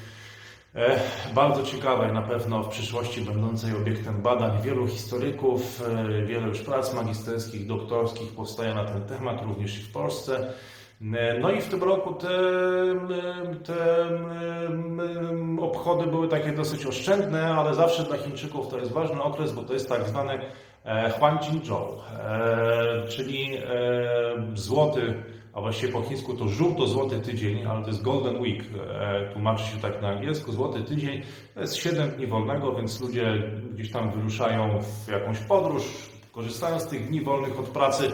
bardzo 1.34 1.62
ciekawej 1.62 2.12
na 2.12 2.22
pewno 2.22 2.62
w 2.62 2.68
przyszłości 2.68 3.20
będącej 3.20 3.76
obiektem 3.76 4.22
badań 4.22 4.62
wielu 4.62 4.86
historyków, 4.88 5.82
wiele 6.26 6.48
już 6.48 6.60
prac 6.60 6.94
magisterskich, 6.94 7.66
doktorskich 7.66 8.32
powstaje 8.32 8.74
na 8.74 8.84
ten 8.84 9.02
temat, 9.02 9.42
również 9.42 9.78
i 9.78 9.82
w 9.82 9.92
Polsce. 9.92 10.52
No 11.40 11.50
i 11.50 11.60
w 11.60 11.68
tym 11.68 11.82
roku 11.82 12.14
te, 12.14 12.28
te 13.64 14.06
obchody 15.60 16.06
były 16.06 16.28
takie 16.28 16.52
dosyć 16.52 16.86
oszczędne, 16.86 17.54
ale 17.54 17.74
zawsze 17.74 18.02
dla 18.02 18.16
Chińczyków 18.16 18.68
to 18.68 18.78
jest 18.78 18.92
ważny 18.92 19.22
okres, 19.22 19.52
bo 19.52 19.62
to 19.62 19.72
jest 19.72 19.88
tak 19.88 20.08
zwany 20.08 20.38
Huanqingzhou, 21.18 21.98
czyli 23.08 23.58
złoty 24.54 25.14
a 25.52 25.60
właściwie 25.60 25.92
po 25.92 26.02
chińsku 26.02 26.34
to 26.34 26.48
żółto-złoty 26.48 27.20
tydzień, 27.20 27.66
ale 27.66 27.82
to 27.82 27.88
jest 27.88 28.02
Golden 28.02 28.40
Week, 28.40 28.64
e, 29.00 29.32
tłumaczy 29.32 29.64
się 29.64 29.76
tak 29.76 30.02
na 30.02 30.08
angielsku, 30.08 30.52
złoty 30.52 30.82
tydzień, 30.82 31.22
to 31.54 31.60
jest 31.60 31.76
7 31.76 32.10
dni 32.10 32.26
wolnego, 32.26 32.72
więc 32.72 33.00
ludzie 33.00 33.42
gdzieś 33.72 33.90
tam 33.90 34.10
wyruszają 34.10 34.80
w 34.82 35.10
jakąś 35.10 35.38
podróż, 35.38 35.82
korzystają 36.32 36.80
z 36.80 36.86
tych 36.86 37.08
dni 37.08 37.20
wolnych 37.20 37.60
od 37.60 37.66
pracy. 37.66 38.12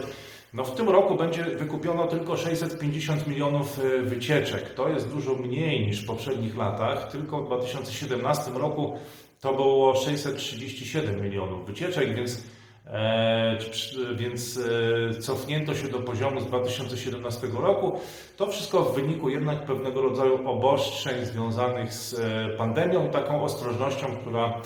No 0.53 0.63
w 0.63 0.75
tym 0.75 0.89
roku 0.89 1.15
będzie 1.15 1.43
wykupiono 1.43 2.07
tylko 2.07 2.37
650 2.37 3.27
milionów 3.27 3.79
e, 3.79 4.01
wycieczek. 4.01 4.73
To 4.73 4.89
jest 4.89 5.09
dużo 5.09 5.35
mniej 5.35 5.87
niż 5.87 6.03
w 6.03 6.07
poprzednich 6.07 6.57
latach. 6.57 7.11
Tylko 7.11 7.43
w 7.43 7.45
2017 7.45 8.51
roku 8.51 8.97
to 9.41 9.53
było 9.53 9.95
637 9.95 11.21
milionów 11.21 11.65
wycieczek, 11.65 12.15
więc, 12.15 12.43
e, 12.85 13.57
więc 14.15 14.59
e, 15.17 15.19
cofnięto 15.19 15.75
się 15.75 15.87
do 15.87 15.99
poziomu 15.99 16.41
z 16.41 16.45
2017 16.45 17.47
roku. 17.47 17.99
To 18.37 18.47
wszystko 18.47 18.83
w 18.83 18.95
wyniku 18.95 19.29
jednak 19.29 19.65
pewnego 19.65 20.01
rodzaju 20.01 20.49
obostrzeń 20.49 21.25
związanych 21.25 21.93
z 21.93 22.19
e, 22.19 22.49
pandemią 22.57 23.09
taką 23.09 23.43
ostrożnością, 23.43 24.07
która 24.21 24.61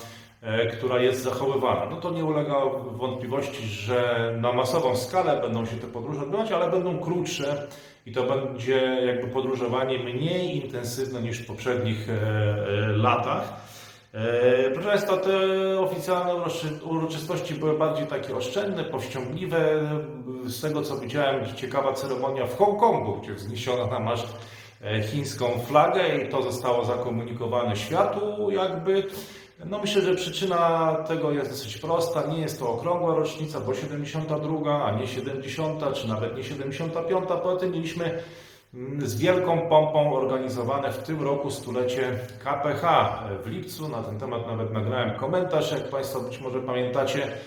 która 0.72 1.00
jest 1.00 1.22
zachowywana. 1.22 1.86
No 1.90 1.96
to 1.96 2.10
nie 2.10 2.24
ulega 2.24 2.54
wątpliwości, 2.90 3.66
że 3.66 4.30
na 4.40 4.52
masową 4.52 4.96
skalę 4.96 5.40
będą 5.40 5.66
się 5.66 5.76
te 5.76 5.86
podróże 5.86 6.22
odbywać, 6.22 6.52
ale 6.52 6.70
będą 6.70 6.98
krótsze 6.98 7.66
i 8.06 8.12
to 8.12 8.22
będzie 8.22 9.00
jakby 9.06 9.28
podróżowanie 9.28 9.98
mniej 9.98 10.64
intensywne 10.64 11.22
niż 11.22 11.38
w 11.38 11.46
poprzednich 11.46 12.08
e, 12.08 12.12
e, 12.12 12.86
latach. 12.88 13.64
Proszę 14.74 14.88
Państwa, 14.88 15.16
te 15.16 15.30
oficjalne 15.80 16.44
uroczystości 16.84 17.54
były 17.54 17.78
bardziej 17.78 18.06
takie 18.06 18.36
oszczędne, 18.36 18.84
powściągliwe. 18.84 19.80
Z 20.46 20.60
tego 20.60 20.82
co 20.82 20.96
widziałem, 20.96 21.56
ciekawa 21.56 21.92
ceremonia 21.92 22.46
w 22.46 22.58
Hongkongu, 22.58 23.20
gdzie 23.20 23.34
wzniesiono 23.34 23.86
na 23.86 23.98
maszt 23.98 24.36
chińską 25.12 25.46
flagę 25.66 26.02
i 26.16 26.28
to 26.28 26.42
zostało 26.42 26.84
zakomunikowane 26.84 27.76
światu 27.76 28.50
jakby. 28.50 29.06
No 29.66 29.78
myślę, 29.78 30.02
że 30.02 30.14
przyczyna 30.14 30.94
tego 31.08 31.32
jest 31.32 31.50
dosyć 31.50 31.78
prosta. 31.78 32.26
Nie 32.26 32.40
jest 32.40 32.58
to 32.58 32.68
okrągła 32.68 33.14
rocznica, 33.14 33.60
bo 33.60 33.74
72, 33.74 34.84
a 34.84 34.98
nie 34.98 35.06
70, 35.06 35.94
czy 35.94 36.08
nawet 36.08 36.36
nie 36.36 36.44
75. 36.44 37.24
Poza 37.42 37.60
tym 37.60 37.72
mieliśmy 37.72 38.22
mm, 38.74 39.06
z 39.06 39.20
wielką 39.20 39.68
pompą 39.68 40.16
organizowane 40.16 40.92
w 40.92 41.02
tym 41.02 41.22
roku 41.22 41.50
stulecie 41.50 42.18
KPH 42.44 42.84
w 43.44 43.46
lipcu. 43.46 43.88
Na 43.88 44.02
ten 44.02 44.18
temat 44.18 44.46
nawet 44.46 44.72
nagrałem 44.72 45.18
komentarz, 45.18 45.72
jak 45.72 45.90
Państwo 45.90 46.20
być 46.20 46.40
może 46.40 46.60
pamiętacie. 46.60 47.38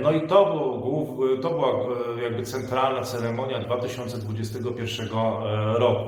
No 0.00 0.12
i 0.12 0.26
to, 0.26 0.44
był, 0.44 1.38
to 1.38 1.50
była 1.50 1.68
e, 1.68 2.22
jakby 2.22 2.42
centralna 2.42 3.02
ceremonia 3.02 3.58
2021 3.58 5.08
e, 5.08 5.78
roku. 5.78 6.04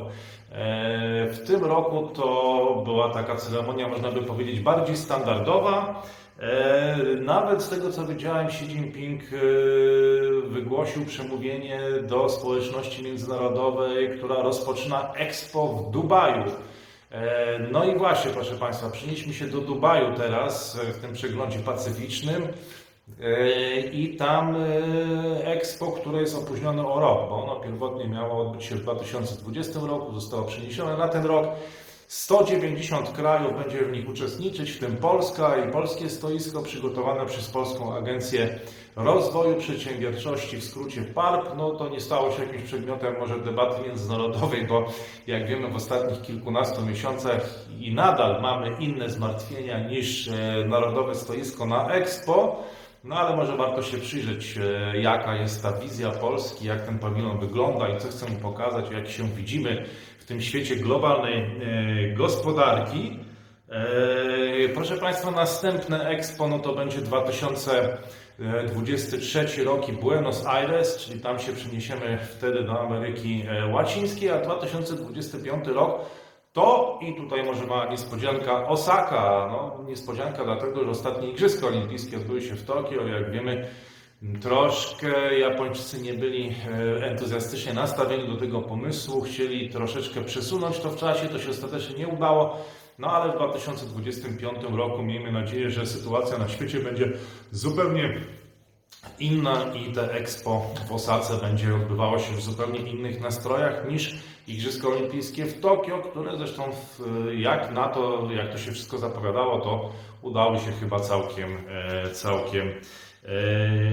E, 0.56 1.26
w 1.32 1.46
tym 1.46 1.64
roku 1.64 2.08
to 2.14 2.82
była 2.84 3.10
taka 3.10 3.36
ceremonia, 3.36 3.88
można 3.88 4.10
by 4.10 4.22
powiedzieć, 4.22 4.60
bardziej 4.60 4.96
standardowa. 4.96 6.02
E, 6.40 6.96
nawet 7.20 7.62
z 7.62 7.68
tego 7.68 7.92
co 7.92 8.06
wiedziałem, 8.06 8.46
Xi 8.46 8.64
Jinping 8.64 9.22
e, 9.22 9.36
wygłosił 10.48 11.06
przemówienie 11.06 11.80
do 12.02 12.28
społeczności 12.28 13.02
międzynarodowej, 13.02 14.18
która 14.18 14.42
rozpoczyna 14.42 15.12
Expo 15.14 15.68
w 15.68 15.90
Dubaju. 15.90 16.44
No 17.72 17.84
i 17.84 17.98
właśnie, 17.98 18.30
proszę 18.30 18.54
Państwa, 18.54 18.90
przenieśmy 18.90 19.34
się 19.34 19.46
do 19.46 19.60
Dubaju 19.60 20.14
teraz 20.16 20.80
w 20.94 21.00
tym 21.00 21.12
przeglądzie 21.12 21.58
pacyficznym. 21.58 22.42
E, 23.20 23.80
I 23.80 24.16
tam 24.16 24.56
e, 24.56 25.46
Expo, 25.46 25.92
które 25.92 26.20
jest 26.20 26.36
opóźnione 26.36 26.86
o 26.86 27.00
rok, 27.00 27.28
bo 27.28 27.44
ono 27.44 27.60
pierwotnie 27.60 28.08
miało 28.08 28.40
odbyć 28.40 28.64
się 28.64 28.74
w 28.74 28.82
2020 28.82 29.80
roku, 29.80 30.20
zostało 30.20 30.44
przeniesione 30.44 30.96
na 30.96 31.08
ten 31.08 31.24
rok. 31.24 31.46
190 32.08 33.12
krajów 33.12 33.58
będzie 33.62 33.78
w 33.84 33.92
nich 33.92 34.08
uczestniczyć, 34.08 34.70
w 34.70 34.78
tym 34.78 34.96
Polska 34.96 35.56
i 35.56 35.72
polskie 35.72 36.08
stoisko 36.08 36.62
przygotowane 36.62 37.26
przez 37.26 37.50
Polską 37.50 37.96
Agencję 37.96 38.58
Rozwoju 38.96 39.56
Przedsiębiorczości, 39.56 40.56
w 40.56 40.64
skrócie 40.64 41.02
PARP. 41.02 41.56
No 41.56 41.70
to 41.70 41.88
nie 41.88 42.00
stało 42.00 42.32
się 42.32 42.42
jakimś 42.42 42.62
przedmiotem 42.62 43.14
może 43.18 43.38
debaty 43.38 43.88
międzynarodowej, 43.88 44.66
bo 44.66 44.86
jak 45.26 45.46
wiemy 45.48 45.68
w 45.70 45.76
ostatnich 45.76 46.22
kilkunastu 46.22 46.86
miesiącach 46.86 47.40
i 47.80 47.94
nadal 47.94 48.42
mamy 48.42 48.76
inne 48.78 49.10
zmartwienia 49.10 49.88
niż 49.88 50.28
e, 50.28 50.64
Narodowe 50.68 51.14
Stoisko 51.14 51.66
na 51.66 51.88
Expo. 51.88 52.62
No 53.06 53.16
ale 53.16 53.36
może 53.36 53.56
warto 53.56 53.82
się 53.82 53.98
przyjrzeć, 53.98 54.58
e, 54.58 54.60
jaka 55.00 55.36
jest 55.36 55.62
ta 55.62 55.72
wizja 55.72 56.10
Polski, 56.10 56.66
jak 56.66 56.86
ten 56.86 56.98
pawilon 56.98 57.38
wygląda 57.38 57.88
i 57.88 58.00
co 58.00 58.08
chcemy 58.08 58.36
pokazać, 58.36 58.90
jak 58.90 59.08
się 59.08 59.28
widzimy 59.28 59.84
w 60.18 60.24
tym 60.24 60.40
świecie 60.40 60.76
globalnej 60.76 61.38
e, 61.38 61.46
gospodarki. 62.14 63.18
E, 63.68 63.84
proszę 64.74 64.96
Państwa, 64.96 65.30
następne 65.30 66.08
Expo 66.08 66.48
no 66.48 66.58
to 66.58 66.74
będzie 66.74 67.00
2023 67.00 69.64
rok 69.64 69.88
i 69.88 69.92
Buenos 69.92 70.46
Aires, 70.46 70.96
czyli 70.96 71.20
tam 71.20 71.38
się 71.38 71.52
przeniesiemy 71.52 72.18
wtedy 72.18 72.64
do 72.64 72.80
Ameryki 72.80 73.44
Łacińskiej, 73.72 74.30
a 74.30 74.40
2025 74.40 75.66
rok 75.66 76.00
to 76.56 76.98
i 77.02 77.14
tutaj 77.14 77.44
może 77.44 77.66
mała 77.66 77.86
niespodzianka 77.86 78.68
Osaka. 78.68 79.48
No, 79.50 79.84
niespodzianka 79.88 80.44
dlatego, 80.44 80.84
że 80.84 80.90
ostatnie 80.90 81.30
Igrzyska 81.30 81.66
Olimpijskie 81.66 82.16
odbyły 82.16 82.42
się 82.42 82.54
w 82.54 82.64
Tokio. 82.64 83.06
Jak 83.06 83.30
wiemy, 83.30 83.68
troszkę 84.40 85.38
Japończycy 85.38 86.00
nie 86.00 86.14
byli 86.14 86.48
e, 86.48 87.06
entuzjastycznie 87.06 87.72
nastawieni 87.72 88.28
do 88.28 88.36
tego 88.36 88.62
pomysłu. 88.62 89.20
Chcieli 89.20 89.70
troszeczkę 89.70 90.24
przesunąć 90.24 90.78
to 90.78 90.90
w 90.90 90.96
czasie, 90.96 91.28
to 91.28 91.38
się 91.38 91.50
ostatecznie 91.50 91.98
nie 91.98 92.08
udało. 92.08 92.56
No 92.98 93.08
ale 93.08 93.32
w 93.32 93.36
2025 93.36 94.58
roku 94.72 95.02
miejmy 95.02 95.32
nadzieję, 95.32 95.70
że 95.70 95.86
sytuacja 95.86 96.38
na 96.38 96.48
świecie 96.48 96.78
będzie 96.78 97.12
zupełnie 97.50 98.20
inna 99.18 99.74
i 99.74 99.92
te 99.92 100.12
Expo 100.12 100.66
w 100.88 100.92
Osace 100.92 101.36
będzie 101.36 101.74
odbywało 101.74 102.18
się 102.18 102.32
w 102.32 102.40
zupełnie 102.40 102.78
innych 102.78 103.20
nastrojach 103.20 103.88
niż 103.88 104.14
Igrzyska 104.48 104.88
Olimpijskie 104.88 105.44
w 105.44 105.60
Tokio, 105.60 105.98
które 105.98 106.36
zresztą 106.36 106.62
jak 107.36 107.72
na 107.72 107.88
to, 107.88 108.28
jak 108.36 108.52
to 108.52 108.58
się 108.58 108.72
wszystko 108.72 108.98
zapowiadało, 108.98 109.60
to 109.60 109.90
udało 110.22 110.58
się 110.58 110.72
chyba 110.72 111.00
całkiem, 111.00 111.58
e, 111.68 112.10
całkiem 112.10 112.68
e, 112.68 113.30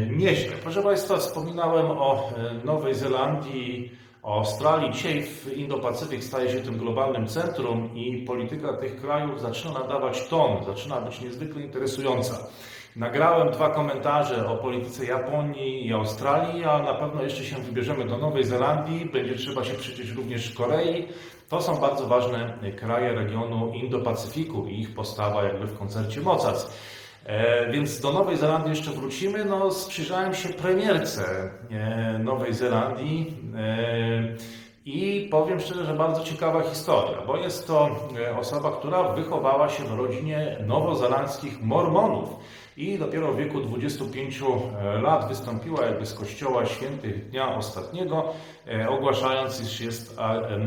nieźle. 0.06 0.54
Proszę 0.64 0.84
Państwa, 0.84 1.18
wspominałem 1.18 1.86
o 1.86 2.30
e, 2.38 2.66
Nowej 2.66 2.96
Zelandii, 2.96 3.92
o 4.24 4.38
Australii. 4.38 4.94
Dzisiaj 4.94 5.24
w 5.24 5.58
Indo-Pacyfik 5.58 6.24
staje 6.24 6.52
się 6.52 6.60
tym 6.60 6.78
globalnym 6.78 7.28
centrum 7.28 7.96
i 7.96 8.26
polityka 8.28 8.74
tych 8.74 9.02
krajów 9.02 9.42
zaczyna 9.42 9.74
nadawać 9.74 10.28
ton, 10.28 10.66
zaczyna 10.66 11.02
być 11.02 11.22
niezwykle 11.22 11.62
interesująca. 11.62 12.48
Nagrałem 12.96 13.52
dwa 13.52 13.70
komentarze 13.70 14.48
o 14.48 14.58
polityce 14.58 15.06
Japonii 15.06 15.88
i 15.88 15.94
Australii, 15.94 16.64
a 16.64 16.80
na 16.80 16.94
pewno 16.94 17.24
jeszcze 17.24 17.44
się 17.44 17.56
wybierzemy 17.56 18.06
do 18.06 18.18
Nowej 18.18 18.44
Zelandii. 18.44 19.06
Będzie 19.06 19.36
trzeba 19.36 19.64
się 19.64 19.74
przyjrzeć 19.74 20.10
również 20.10 20.52
Korei. 20.52 21.08
To 21.50 21.62
są 21.62 21.78
bardzo 21.78 22.08
ważne 22.08 22.58
kraje 22.76 23.16
regionu 23.16 23.72
Indo-Pacyfiku 23.74 24.68
i 24.68 24.80
ich 24.80 24.96
postawa 24.96 25.44
jakby 25.44 25.68
w 25.68 25.78
koncercie 25.78 26.22
mocarstw. 26.22 26.80
E, 27.26 27.72
więc 27.72 28.00
do 28.00 28.14
Nowej 28.14 28.38
Zelandii 28.38 28.70
jeszcze 28.70 28.92
wrócimy. 28.92 29.46
No, 29.46 29.72
sprzyjrzałem 29.72 30.34
się 30.34 30.50
premierce 30.50 31.24
e, 31.72 32.20
Nowej 32.20 32.54
Zelandii 32.54 33.38
e, 33.58 34.64
i 34.86 35.28
powiem 35.32 35.60
szczerze, 35.60 35.86
że 35.86 35.94
bardzo 35.94 36.24
ciekawa 36.24 36.62
historia, 36.62 37.18
bo 37.28 37.38
jest 37.38 37.68
to 37.68 37.90
e, 38.20 38.38
osoba, 38.38 38.72
która 38.72 39.04
wychowała 39.04 39.70
się 39.70 39.84
w 39.84 39.98
rodzinie 39.98 40.58
nowozelandzkich 40.68 41.62
mormonów 41.62 42.30
i 42.78 42.98
dopiero 42.98 43.34
w 43.34 43.38
wieku 43.38 43.60
25 43.60 44.42
e, 44.42 45.02
lat 45.02 45.30
wystąpiła 45.30 45.86
jakby 45.86 46.06
z 46.06 46.14
kościoła 46.14 46.66
świętych 46.66 47.30
dnia 47.30 47.56
ostatniego, 47.56 48.34
e, 48.68 48.90
ogłaszając, 48.90 49.62
iż 49.62 49.80
jest 49.80 50.20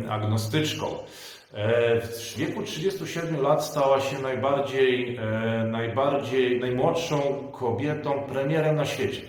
agnostyczką. 0.09 0.87
E, 1.53 2.01
w 2.01 2.37
wieku 2.37 2.62
37 2.62 3.40
lat 3.40 3.64
stała 3.64 4.01
się 4.01 4.19
najbardziej, 4.19 5.19
najbardziej, 5.71 6.61
najmłodszą 6.61 7.49
kobietą 7.53 8.12
premierem 8.12 8.77
na 8.77 8.85
świecie. 8.85 9.23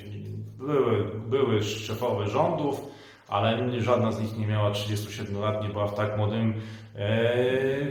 Były, 0.58 1.04
były 1.28 1.64
szefowe 1.64 2.28
rządów, 2.28 2.82
ale 3.28 3.82
żadna 3.82 4.12
z 4.12 4.22
nich 4.22 4.38
nie 4.38 4.48
miała 4.48 4.72
37 4.72 5.40
lat, 5.42 5.64
nie 5.64 5.70
była 5.70 5.88
w 5.88 5.96
tak 5.96 6.18
młodym 6.18 6.54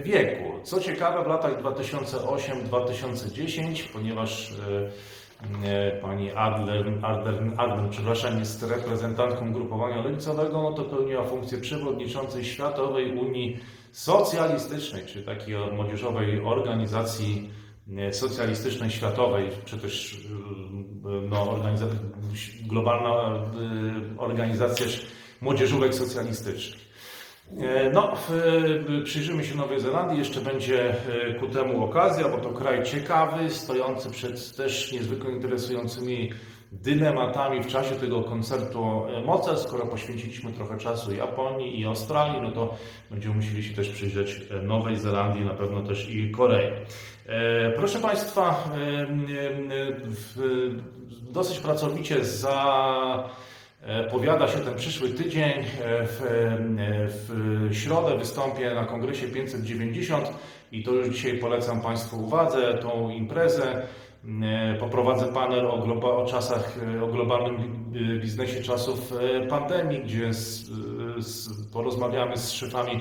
wieku. 0.05 0.46
Co 0.67 0.81
ciekawe, 0.81 1.25
w 1.25 1.27
latach 1.27 1.63
2008-2010, 1.63 3.89
ponieważ 3.93 4.53
e, 4.53 4.55
e, 5.69 6.01
pani 6.01 6.33
Adler, 6.33 6.93
Adler, 7.03 7.43
Adler, 7.57 7.91
przepraszam, 7.91 8.39
jest 8.39 8.63
reprezentantką 8.63 9.53
grupowania 9.53 10.03
lewicowego, 10.03 10.63
no 10.63 10.73
to 10.73 10.85
pełniła 10.85 11.25
funkcję 11.25 11.59
przewodniczącej 11.59 12.45
Światowej 12.45 13.19
Unii 13.19 13.61
Socjalistycznej, 13.93 15.07
czyli 15.07 15.25
takiej 15.25 15.57
młodzieżowej 15.73 16.41
organizacji 16.41 17.51
socjalistycznej 18.13 18.91
światowej, 18.91 19.49
czy 19.65 19.79
też 19.79 20.21
no, 21.31 21.51
organizacja, 21.51 21.99
globalna 22.67 23.43
organizacja 24.19 24.87
młodzieżówek 25.41 25.95
socjalistycznych. 25.95 26.86
E, 27.61 27.91
No, 27.91 28.17
w- 28.29 29.03
przyjrzymy 29.05 29.45
się 29.45 29.55
Nowej 29.57 29.81
Zelandii. 29.81 30.19
Jeszcze 30.19 30.41
będzie 30.41 30.91
e, 30.91 31.35
ku 31.35 31.49
temu 31.49 31.85
okazja, 31.85 32.29
bo 32.29 32.39
to 32.39 32.49
kraj 32.49 32.83
ciekawy, 32.85 33.51
stojący 33.51 34.11
przed 34.11 34.57
też 34.57 34.93
niezwykle 34.93 35.31
interesującymi 35.31 36.33
dylematami 36.73 37.63
w 37.63 37.67
czasie 37.67 37.95
tego 37.95 38.23
koncertu 38.23 39.03
e, 39.17 39.21
mocarstw. 39.21 39.69
Skoro 39.69 39.87
poświęciliśmy 39.87 40.53
trochę 40.53 40.79
czasu 40.79 41.15
Japonii 41.15 41.81
i 41.81 41.87
Australii, 41.87 42.43
no 42.43 42.51
to 42.51 42.75
będziemy 43.11 43.35
musieli 43.35 43.63
się 43.65 43.75
też 43.75 43.89
przyjrzeć 43.89 44.41
e, 44.51 44.63
Nowej 44.63 44.97
Zelandii, 44.97 45.45
na 45.45 45.55
pewno 45.55 45.83
też 45.83 46.09
i 46.11 46.31
Korei. 46.31 46.67
E, 47.27 47.71
Proszę 47.71 47.99
Państwa, 47.99 48.65
e, 48.75 49.03
e, 49.03 49.07
dosyć 51.33 51.59
pracowicie 51.59 52.25
za 52.25 53.29
E, 53.29 53.56
Powiada 54.11 54.49
się 54.49 54.59
ten 54.59 54.75
przyszły 54.75 55.09
tydzień. 55.11 55.51
E, 55.51 55.65
W, 56.07 56.23
e, 56.23 57.09
w 57.09 57.75
środę 57.75 58.19
wystąpię 58.19 58.75
na 58.75 58.85
kongresie 58.85 59.29
590 59.29 60.29
i 60.73 60.83
to 60.85 60.93
już 60.93 61.09
dzisiaj 61.09 61.39
polecam 61.39 61.81
Państwu 61.81 62.25
uwadze 62.25 62.79
tą 62.79 63.11
imprezę. 63.11 63.83
E, 64.43 64.75
Poprowadzę 64.81 65.33
panel 65.33 65.67
o, 65.67 65.79
globa, 65.79 66.09
o 66.09 66.27
czasach, 66.27 66.79
e, 66.97 67.05
o 67.05 67.07
globalnym 67.07 67.57
bi- 67.93 68.21
biznesie 68.21 68.63
czasów 68.63 69.13
e, 69.13 69.47
pandemii, 69.47 69.99
gdzie 70.03 70.35
z, 70.35 70.71
z, 71.19 71.49
porozmawiamy 71.73 72.37
z 72.37 72.51
szefami 72.53 73.01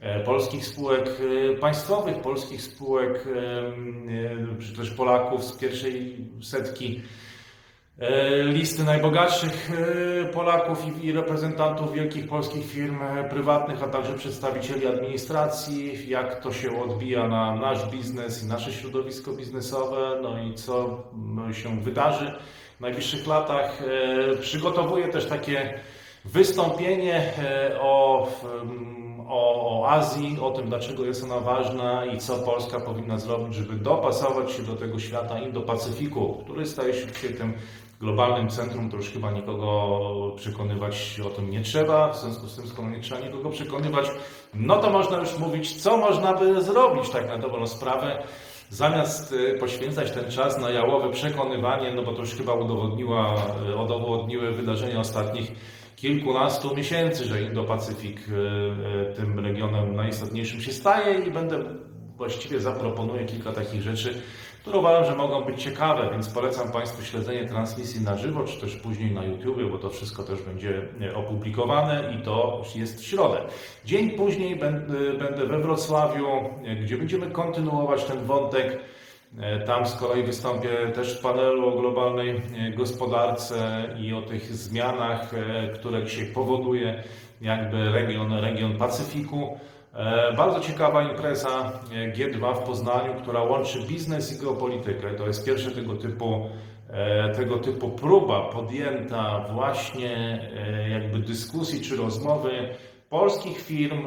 e, 0.00 0.20
polskich 0.20 0.66
spółek 0.66 1.10
e, 1.52 1.56
państwowych, 1.56 2.16
polskich 2.16 2.62
spółek, 2.62 3.24
e, 3.26 3.40
e, 3.40 4.62
czy 4.62 4.76
też 4.76 4.90
Polaków 4.90 5.44
z 5.44 5.52
pierwszej 5.58 6.16
setki 6.42 7.00
E, 7.00 7.33
listy 8.44 8.84
najbogatszych 8.84 9.70
e, 10.22 10.24
Polaków 10.24 11.04
i- 11.04 11.12
reprezentantów 11.12 11.92
wielkich 11.92 12.28
polskich 12.28 12.66
firm 12.66 13.02
e, 13.02 13.24
prywatnych, 13.24 13.82
a 13.82 13.86
także 13.88 14.14
przedstawicieli 14.14 14.86
administracji, 14.86 16.08
jak 16.08 16.40
to 16.40 16.52
się 16.52 16.82
odbija 16.82 17.28
na 17.28 17.54
nasz 17.54 17.86
biznes 17.90 18.42
i 18.44 18.46
nasze 18.46 18.72
środowisko 18.72 19.32
biznesowe, 19.32 20.18
no 20.22 20.42
i 20.42 20.54
co 20.54 21.02
się 21.52 21.80
wydarzy 21.80 22.32
w 22.78 22.80
najbliższych 22.80 23.26
latach. 23.26 23.82
E, 24.32 24.36
Przygotowuję 24.36 25.08
też 25.08 25.26
takie 25.26 25.74
wystąpienie 26.24 27.32
e, 27.38 27.80
o, 27.80 28.28
o, 29.28 29.80
o 29.80 29.90
Azji, 29.90 30.38
o 30.40 30.50
tym, 30.50 30.68
dlaczego 30.68 31.04
jest 31.04 31.24
ona 31.24 31.40
ważna 31.40 32.04
i 32.04 32.18
co 32.18 32.38
Polska 32.38 32.80
powinna 32.80 33.18
zrobić, 33.18 33.54
żeby 33.54 33.74
dopasować 33.74 34.52
się 34.52 34.62
do 34.62 34.76
tego 34.76 34.98
świata 34.98 35.40
Indo-Pacyfiku, 35.40 36.44
który 36.44 36.66
staje 36.66 36.94
się 36.94 37.06
dzisiaj 37.06 37.34
tym 37.34 37.52
globalnym 38.00 38.48
centrum, 38.48 38.90
to 38.90 38.96
już 38.96 39.10
chyba 39.10 39.30
nikogo 39.30 39.90
przekonywać 40.36 41.20
o 41.26 41.30
tym 41.30 41.50
nie 41.50 41.60
trzeba. 41.60 42.12
W 42.12 42.20
związku 42.20 42.46
z 42.46 42.56
tym, 42.56 42.68
skoro 42.68 42.90
nie 42.90 43.00
trzeba 43.00 43.20
nikogo 43.20 43.50
przekonywać, 43.50 44.10
no 44.54 44.76
to 44.76 44.90
można 44.90 45.18
już 45.18 45.38
mówić, 45.38 45.82
co 45.82 45.96
można 45.96 46.34
by 46.34 46.62
zrobić 46.62 47.10
tak 47.10 47.28
na 47.28 47.38
dobrą 47.38 47.66
sprawę. 47.66 48.22
Zamiast 48.70 49.32
y, 49.32 49.56
poświęcać 49.60 50.10
ten 50.10 50.30
czas 50.30 50.58
na 50.58 50.70
jałowe 50.70 51.10
przekonywanie, 51.10 51.94
no 51.94 52.02
bo 52.02 52.12
to 52.12 52.20
już 52.20 52.34
chyba 52.34 52.54
udowodniła, 52.54 53.34
y, 53.70 53.76
udowodniły 53.76 54.52
wydarzenia 54.52 55.00
ostatnich 55.00 55.52
kilkunastu 56.04 56.76
miesięcy, 56.76 57.24
że 57.24 57.42
Indo-Pacyfik 57.42 58.18
y, 58.28 58.32
y, 59.10 59.14
tym 59.16 59.38
regionem 59.38 59.96
najistotniejszym 59.96 60.60
się 60.60 60.72
staje 60.72 61.24
i 61.24 61.30
będę 61.30 61.64
właściwie 62.16 62.60
zaproponuję 62.60 63.24
kilka 63.24 63.52
takich 63.52 63.82
rzeczy, 63.82 64.22
które 64.62 64.78
uważam, 64.78 65.04
że 65.04 65.16
mogą 65.16 65.44
być 65.44 65.62
ciekawe, 65.62 66.10
więc 66.10 66.28
polecam 66.28 66.72
Państwu 66.72 67.04
śledzenie 67.04 67.48
transmisji 67.48 68.00
na 68.00 68.16
żywo, 68.16 68.44
czy 68.44 68.60
też 68.60 68.76
później 68.76 69.10
na 69.10 69.24
YouTube, 69.24 69.70
bo 69.72 69.78
to 69.78 69.90
wszystko 69.90 70.22
też 70.22 70.42
będzie 70.42 70.82
e, 71.00 71.14
opublikowane 71.14 72.14
i 72.18 72.24
to 72.24 72.62
jest 72.74 73.00
w 73.00 73.06
środę. 73.06 73.40
Dzień 73.84 74.10
później 74.10 74.56
będę, 74.56 75.46
we 75.46 75.58
Wrocławiu, 75.58 76.26
e, 76.64 76.76
gdzie 76.76 76.96
będziemy 76.98 77.30
kontynuować 77.30 78.04
ten 78.04 78.24
wątek. 78.24 78.78
E, 79.40 79.60
Tam 79.60 79.86
z 79.86 79.94
kolei 79.94 80.22
wystąpię 80.22 80.68
też 80.94 81.18
w 81.18 81.22
panelu 81.22 81.68
o 81.68 81.80
globalnej 81.80 82.30
e, 82.30 82.70
gospodarce 82.70 83.88
i 84.00 84.14
o 84.14 84.22
tych 84.22 84.54
zmianach, 84.54 85.34
e, 85.34 85.68
które 85.68 86.04
dzisiaj 86.04 86.26
powoduje 86.26 87.02
jakby 87.40 87.92
region, 87.92 88.32
region 88.32 88.76
Pacyfiku. 88.76 89.58
Bardzo 90.36 90.60
ciekawa 90.60 91.02
impreza 91.02 91.72
e, 91.92 92.12
G2 92.12 92.54
w 92.54 92.58
Poznaniu, 92.58 93.14
która 93.22 93.42
łączy 93.42 93.78
biznes 93.88 94.36
i 94.38 94.44
geopolitykę. 94.44 95.10
To 95.10 95.26
jest 95.26 95.46
pierwsza 95.46 95.70
tego 95.70 95.96
typu, 95.96 96.48
tego 97.36 97.58
typu 97.58 97.90
próba 97.90 98.40
podjęta 98.42 99.44
właśnie 99.52 100.40
jakby 100.90 101.18
dyskusji 101.18 101.80
czy 101.80 101.96
rozmowy 101.96 102.50
polskich 103.10 103.60
firm, 103.60 104.06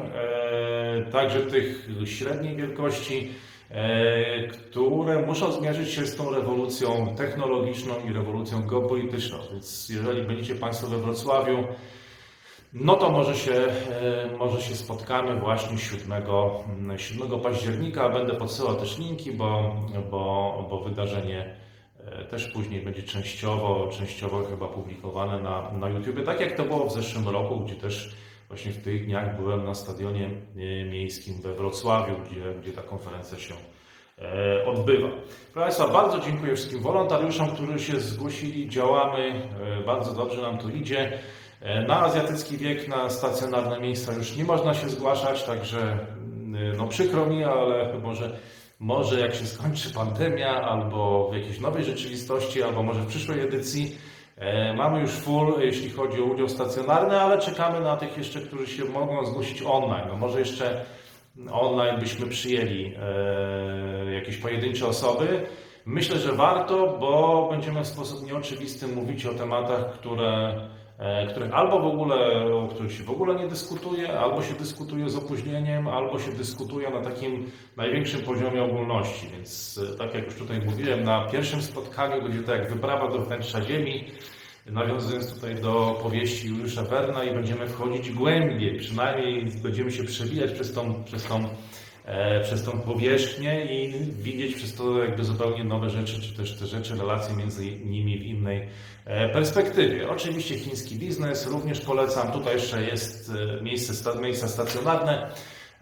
także 1.12 1.40
tych 1.40 1.88
średniej 2.04 2.56
wielkości, 2.56 3.30
które 4.50 5.26
muszą 5.26 5.52
zmierzyć 5.52 5.90
się 5.90 6.06
z 6.06 6.16
tą 6.16 6.30
rewolucją 6.30 7.14
technologiczną 7.16 7.94
i 8.10 8.12
rewolucją 8.12 8.66
geopolityczną. 8.66 9.38
Więc 9.52 9.88
jeżeli 9.88 10.22
będziecie 10.22 10.54
Państwo 10.54 10.86
we 10.86 10.98
Wrocławiu, 10.98 11.64
no 12.72 12.96
to 12.96 13.10
może 13.10 13.36
się, 13.36 13.52
e, 13.52 14.36
może 14.38 14.60
się 14.60 14.74
spotkamy 14.74 15.40
właśnie 15.40 15.78
7, 15.78 16.12
mm, 16.68 16.98
7 16.98 17.40
października. 17.40 18.08
Będę 18.08 18.34
podsyłał 18.34 18.76
też 18.76 18.98
linki, 18.98 19.32
bo, 19.32 19.76
bo, 20.10 20.66
bo 20.70 20.80
wydarzenie 20.80 21.56
e, 22.04 22.24
też 22.24 22.48
później 22.48 22.80
będzie 22.82 23.02
częściowo, 23.02 23.88
częściowo 23.98 24.44
chyba 24.44 24.68
publikowane 24.68 25.42
na, 25.42 25.72
na 25.72 25.88
YouTube, 25.88 26.24
tak 26.26 26.40
jak 26.40 26.56
to 26.56 26.64
było 26.64 26.86
w 26.86 26.92
zeszłym 26.92 27.28
roku, 27.28 27.60
gdzie 27.60 27.74
też 27.74 28.14
właśnie 28.48 28.72
w 28.72 28.82
tych 28.82 29.06
dniach 29.06 29.36
byłem 29.36 29.64
na 29.64 29.74
stadionie 29.74 30.26
e, 30.26 30.84
miejskim 30.84 31.42
we 31.42 31.54
Wrocławiu, 31.54 32.14
gdzie, 32.26 32.54
gdzie 32.62 32.72
ta 32.72 32.82
konferencja 32.82 33.38
się 33.38 33.54
e, 34.18 34.66
odbywa. 34.66 35.08
Proszę 35.52 35.66
Państwa, 35.66 35.88
bardzo 35.88 36.20
dziękuję 36.20 36.56
wszystkim 36.56 36.80
wolontariuszom, 36.80 37.50
którzy 37.50 37.78
się 37.78 38.00
zgłosili. 38.00 38.68
Działamy, 38.68 39.48
e, 39.80 39.84
bardzo 39.84 40.14
dobrze 40.14 40.42
nam 40.42 40.58
to 40.58 40.68
idzie. 40.68 41.18
Na 41.88 42.00
azjatycki 42.00 42.56
wiek, 42.56 42.88
na 42.88 43.10
stacjonarne 43.10 43.80
miejsca 43.80 44.12
już 44.12 44.36
nie 44.36 44.44
można 44.44 44.74
się 44.74 44.88
zgłaszać, 44.88 45.44
także 45.44 45.80
mm, 45.82 46.76
no 46.76 46.86
przykro 46.86 47.26
mi, 47.26 47.44
ale 47.44 47.98
może, 47.98 48.38
może 48.78 49.20
jak 49.20 49.34
się 49.34 49.46
skończy 49.46 49.94
pandemia, 49.94 50.62
albo 50.62 51.30
w 51.30 51.34
jakiejś 51.34 51.60
nowej 51.60 51.84
rzeczywistości, 51.84 52.62
albo 52.62 52.82
może 52.82 53.00
w 53.00 53.06
przyszłej 53.06 53.40
edycji, 53.40 53.96
mamy 54.76 55.00
już 55.00 55.10
full, 55.10 55.54
jeśli 55.60 55.90
chodzi 55.90 56.22
o 56.22 56.24
udział 56.24 56.48
stacjonarny, 56.48 57.20
ale 57.20 57.38
czekamy 57.38 57.80
na 57.80 57.96
tych 57.96 58.18
jeszcze, 58.18 58.40
którzy 58.40 58.66
się 58.66 58.84
mogą 58.84 59.24
zgłosić 59.24 59.62
online. 59.62 60.08
No 60.08 60.16
może 60.16 60.38
jeszcze 60.38 60.84
online 61.50 62.00
byśmy 62.00 62.26
przyjęli 62.26 62.94
e, 64.06 64.12
jakieś 64.12 64.36
pojedyncze 64.36 64.86
osoby. 64.86 65.46
Myślę, 65.86 66.18
że 66.18 66.32
warto, 66.32 66.96
bo 67.00 67.48
będziemy 67.50 67.84
w 67.84 67.86
sposób 67.86 68.26
nieoczywisty 68.26 68.86
mówić 68.86 69.26
o 69.26 69.34
tematach, 69.34 69.92
które, 69.92 70.28
e, 70.28 70.77
których 71.30 71.54
albo 71.54 71.80
w 71.80 71.86
ogóle, 71.86 72.46
o 72.54 72.68
których 72.68 72.92
się 72.92 73.04
w 73.04 73.10
ogóle 73.10 73.34
nie 73.34 73.48
dyskutuje, 73.48 74.18
albo 74.20 74.42
się 74.42 74.54
dyskutuje 74.54 75.10
z 75.10 75.16
opóźnieniem, 75.16 75.88
albo 75.88 76.18
się 76.18 76.32
dyskutuje 76.32 76.90
na 76.90 77.00
takim 77.00 77.50
największym 77.76 78.20
poziomie 78.20 78.62
ogólności. 78.62 79.28
Więc 79.32 79.80
e, 79.94 79.96
tak 79.96 80.14
jak 80.14 80.24
już 80.24 80.34
tutaj 80.34 80.60
mówiłem, 80.60 81.04
na 81.04 81.28
pierwszym 81.28 81.62
spotkaniu 81.62 82.22
będzie 82.22 82.42
to 82.42 82.54
jak 82.54 82.70
wyprawa 82.70 83.10
do 83.10 83.18
wnętrza 83.18 83.62
Ziemi, 83.62 84.04
nawiązując 84.66 85.34
tutaj 85.34 85.54
do 85.54 85.98
powieści 86.02 86.48
Juliusza 86.48 86.82
Werna 86.82 87.24
i 87.24 87.34
będziemy 87.34 87.66
wchodzić 87.66 88.10
głębiej, 88.10 88.78
przynajmniej 88.78 89.44
będziemy 89.62 89.92
się 89.92 90.04
przewijać 90.04 90.52
przez 90.52 90.72
tą, 90.72 91.04
przez 91.04 91.24
tą, 91.24 91.36
e, 91.36 91.48
przez 92.42 92.64
tą 92.64 92.72
powierzchnię 92.80 93.64
i 93.64 93.92
widzieć 94.22 94.54
przez 94.54 94.74
to 94.74 94.98
jakby 94.98 95.24
zupełnie 95.24 95.64
nowe 95.64 95.90
rzeczy, 95.90 96.22
czy 96.22 96.36
też 96.36 96.58
te 96.58 96.66
rzeczy, 96.66 96.96
relacje 96.96 97.36
między 97.36 97.70
nimi 97.70 98.18
w 98.18 98.22
innej 98.22 98.68
e, 99.04 99.28
perspektywie. 99.28 100.10
Oczywiście 100.10 100.58
chiński 100.58 100.96
biznes 100.96 101.46
również 101.46 101.80
polecam. 101.80 102.32
Tutaj 102.32 102.54
jeszcze 102.54 102.82
jest 102.82 103.32
e, 103.58 103.62
miejsce, 103.62 104.20
miejsca 104.20 104.48
stacjonarne. 104.48 105.30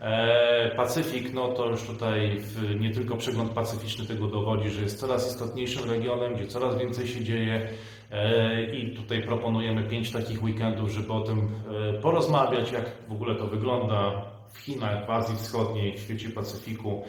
E, 0.01 0.71
Pacyfik, 0.77 1.33
no 1.35 1.49
to 1.49 1.67
już 1.69 1.83
tutaj 1.83 2.43
nie 2.81 2.91
tylko 2.91 3.17
przegląd 3.17 3.51
pacyficzny 3.51 4.07
tego 4.07 4.27
dowodzi, 4.27 4.71
że 4.71 4.83
jest 4.83 5.01
coraz 5.01 5.31
istotniejszym 5.31 5.91
regionem, 5.91 6.35
gdzie 6.35 6.47
coraz 6.47 6.79
więcej 6.79 7.09
się 7.09 7.25
dzieje. 7.25 7.69
E, 8.13 8.63
I 8.65 8.97
tutaj 8.97 9.23
proponujemy 9.23 9.83
pięć 9.83 10.13
takich 10.13 10.43
weekendów, 10.43 10.91
żeby 10.91 11.13
o 11.13 11.21
tym 11.21 11.39
e, 11.39 11.93
porozmawiać, 12.01 12.73
jak 12.73 12.85
w 13.09 13.13
ogóle 13.13 13.35
to 13.35 13.47
wygląda 13.47 14.36
w 14.53 14.59
Chinach, 14.59 15.07
w 15.07 15.11
Azji 15.11 15.37
Wschodniej, 15.37 15.99
w 15.99 16.01
świecie 16.01 16.31
Pacyfiku, 16.31 17.05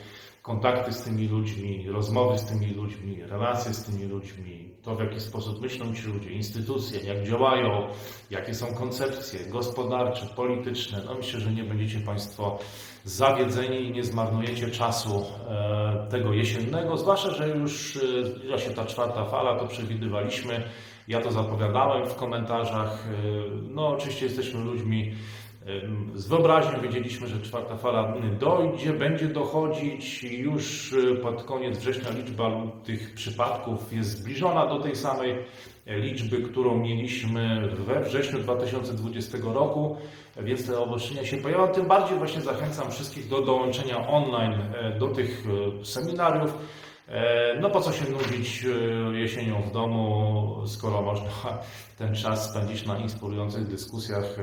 kontakty 0.48 0.94
z 0.94 1.04
tymi 1.04 1.28
ludźmi, 1.28 1.86
rozmowy 1.90 2.38
z 2.38 2.46
tymi 2.46 2.74
ludźmi, 2.74 3.24
relacje 3.24 3.74
z 3.74 3.84
tymi 3.84 4.06
ludźmi, 4.06 4.70
to 4.84 4.96
w 4.96 5.00
jaki 5.00 5.20
sposób 5.20 5.62
myślą 5.62 5.96
ci 5.96 6.08
ludzie, 6.08 6.30
instytucje, 6.32 7.00
jak 7.00 7.24
działają, 7.24 7.88
jakie 8.32 8.56
są 8.56 8.66
koncepcje 8.66 9.40
gospodarcze, 9.50 10.26
polityczne. 10.36 11.02
No 11.06 11.16
myślę, 11.16 11.40
że 11.40 11.52
nie 11.52 11.64
będziecie 11.64 12.00
Państwo 12.00 12.60
zawiedzeni 13.04 13.86
i 13.86 13.92
nie 13.92 14.04
zmarnujecie 14.04 14.72
czasu 14.72 15.26
e, 15.50 16.08
tego 16.12 16.34
jesiennego, 16.34 16.98
zwłaszcza, 16.98 17.30
że 17.30 17.50
już 17.50 17.98
e, 17.98 18.26
zbliża 18.26 18.58
się 18.58 18.70
ta 18.70 18.86
czwarta 18.86 19.26
fala, 19.26 19.60
to 19.60 19.68
przewidywaliśmy. 19.68 20.64
Ja 21.08 21.22
to 21.22 21.32
zapowiadałem 21.32 22.10
w 22.10 22.16
komentarzach. 22.16 23.08
No, 23.70 23.88
oczywiście 23.88 24.26
jesteśmy 24.26 24.60
ludźmi 24.60 25.16
z 26.14 26.28
wyobraźnią 26.28 26.82
wiedzieliśmy, 26.82 27.28
że 27.28 27.42
czwarta 27.42 27.78
fala 27.78 28.14
dojdzie, 28.40 28.94
będzie 28.94 29.28
dochodzić. 29.28 30.24
Już 30.24 30.96
pod 31.22 31.44
koniec 31.44 31.78
września 31.78 32.10
liczba 32.12 32.52
tych 32.84 33.14
przypadków 33.14 33.94
jest 33.94 34.10
zbliżona 34.10 34.66
do 34.66 34.80
tej 34.80 34.96
samej 34.96 35.36
liczby, 35.88 36.42
którą 36.42 36.78
mieliśmy 36.78 37.68
we 37.78 38.04
wrześniu 38.04 38.40
2020 38.40 39.38
roku, 39.44 39.98
więc 40.42 40.68
te 40.68 40.80
obostrzenia 40.80 41.26
się 41.26 41.38
pojawią. 41.38 41.68
Tym 41.68 41.88
bardziej 41.88 42.18
właśnie 42.18 42.42
zachęcam 42.42 42.92
wszystkich 42.92 43.28
do 43.28 43.42
dołączenia 43.42 44.08
online 44.08 44.60
do 45.00 45.08
tych 45.08 45.44
seminariów. 45.84 46.58
No 47.62 47.70
po 47.70 47.82
co 47.82 47.92
się 47.92 48.12
nudzić 48.12 48.66
jesienią 49.12 49.62
w 49.62 49.72
domu, 49.72 50.56
skoro 50.66 51.02
można 51.02 51.30
ten 51.98 52.16
czas 52.16 52.50
spędzić 52.50 52.86
na 52.86 52.98
inspirujących 52.98 53.68
dyskusjach, 53.68 54.36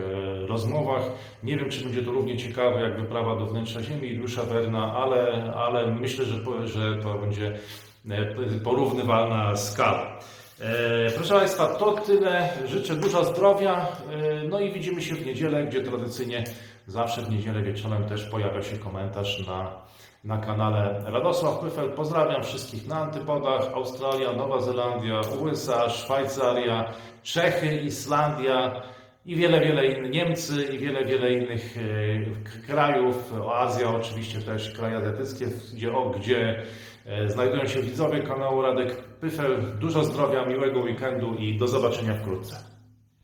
rozmowach. 0.46 1.02
Nie 1.42 1.56
wiem, 1.56 1.70
czy 1.70 1.84
będzie 1.84 2.02
to 2.02 2.10
równie 2.10 2.36
ciekawe 2.36 2.80
jak 2.80 3.00
wyprawa 3.00 3.36
do 3.36 3.46
wnętrza 3.46 3.82
Ziemi 3.82 4.08
Juliusza 4.08 4.42
Werna, 4.42 4.94
ale, 4.94 5.52
ale 5.54 5.86
myślę, 5.86 6.24
że, 6.24 6.38
że 6.64 6.96
to 7.02 7.14
będzie 7.14 7.58
porównywalna 8.64 9.56
skala. 9.56 10.18
Proszę 11.16 11.34
Państwa, 11.34 11.66
to 11.66 11.92
tyle. 11.92 12.48
Życzę 12.66 12.96
dużo 12.96 13.24
zdrowia. 13.24 13.86
No 14.48 14.60
i 14.60 14.72
widzimy 14.72 15.02
się 15.02 15.14
w 15.14 15.26
niedzielę, 15.26 15.64
gdzie 15.64 15.82
tradycyjnie 15.82 16.44
zawsze 16.86 17.22
w 17.22 17.30
niedzielę 17.30 17.62
wieczorem 17.62 18.04
też 18.04 18.24
pojawia 18.24 18.62
się 18.62 18.78
komentarz 18.78 19.46
na, 19.46 19.84
na 20.24 20.38
kanale 20.38 21.02
Radosław 21.06 21.58
Pyfel. 21.58 21.90
Pozdrawiam 21.90 22.42
wszystkich 22.42 22.88
na 22.88 22.96
antypodach. 22.96 23.72
Australia, 23.74 24.32
Nowa 24.32 24.60
Zelandia, 24.60 25.20
USA, 25.40 25.88
Szwajcaria, 25.90 26.92
Czechy, 27.22 27.80
Islandia 27.80 28.82
i 29.26 29.36
wiele, 29.36 29.60
wiele 29.60 29.86
innych, 29.86 30.12
Niemcy 30.12 30.64
i 30.64 30.78
wiele, 30.78 31.04
wiele 31.04 31.32
innych 31.32 31.76
krajów. 32.66 33.32
Azja 33.54 33.90
oczywiście 33.90 34.40
też, 34.40 34.72
kraje 34.76 34.96
azjatyckie, 34.96 35.46
gdzie, 35.74 35.92
o, 35.92 36.10
gdzie 36.10 36.62
znajdują 37.26 37.66
się 37.66 37.82
widzowie 37.82 38.22
kanału 38.22 38.62
Radek 38.62 38.96
Pyfel. 38.96 39.78
Dużo 39.78 40.04
zdrowia, 40.04 40.46
miłego 40.46 40.80
weekendu 40.80 41.34
i 41.34 41.58
do 41.58 41.68
zobaczenia 41.68 42.14
wkrótce. 42.14 42.73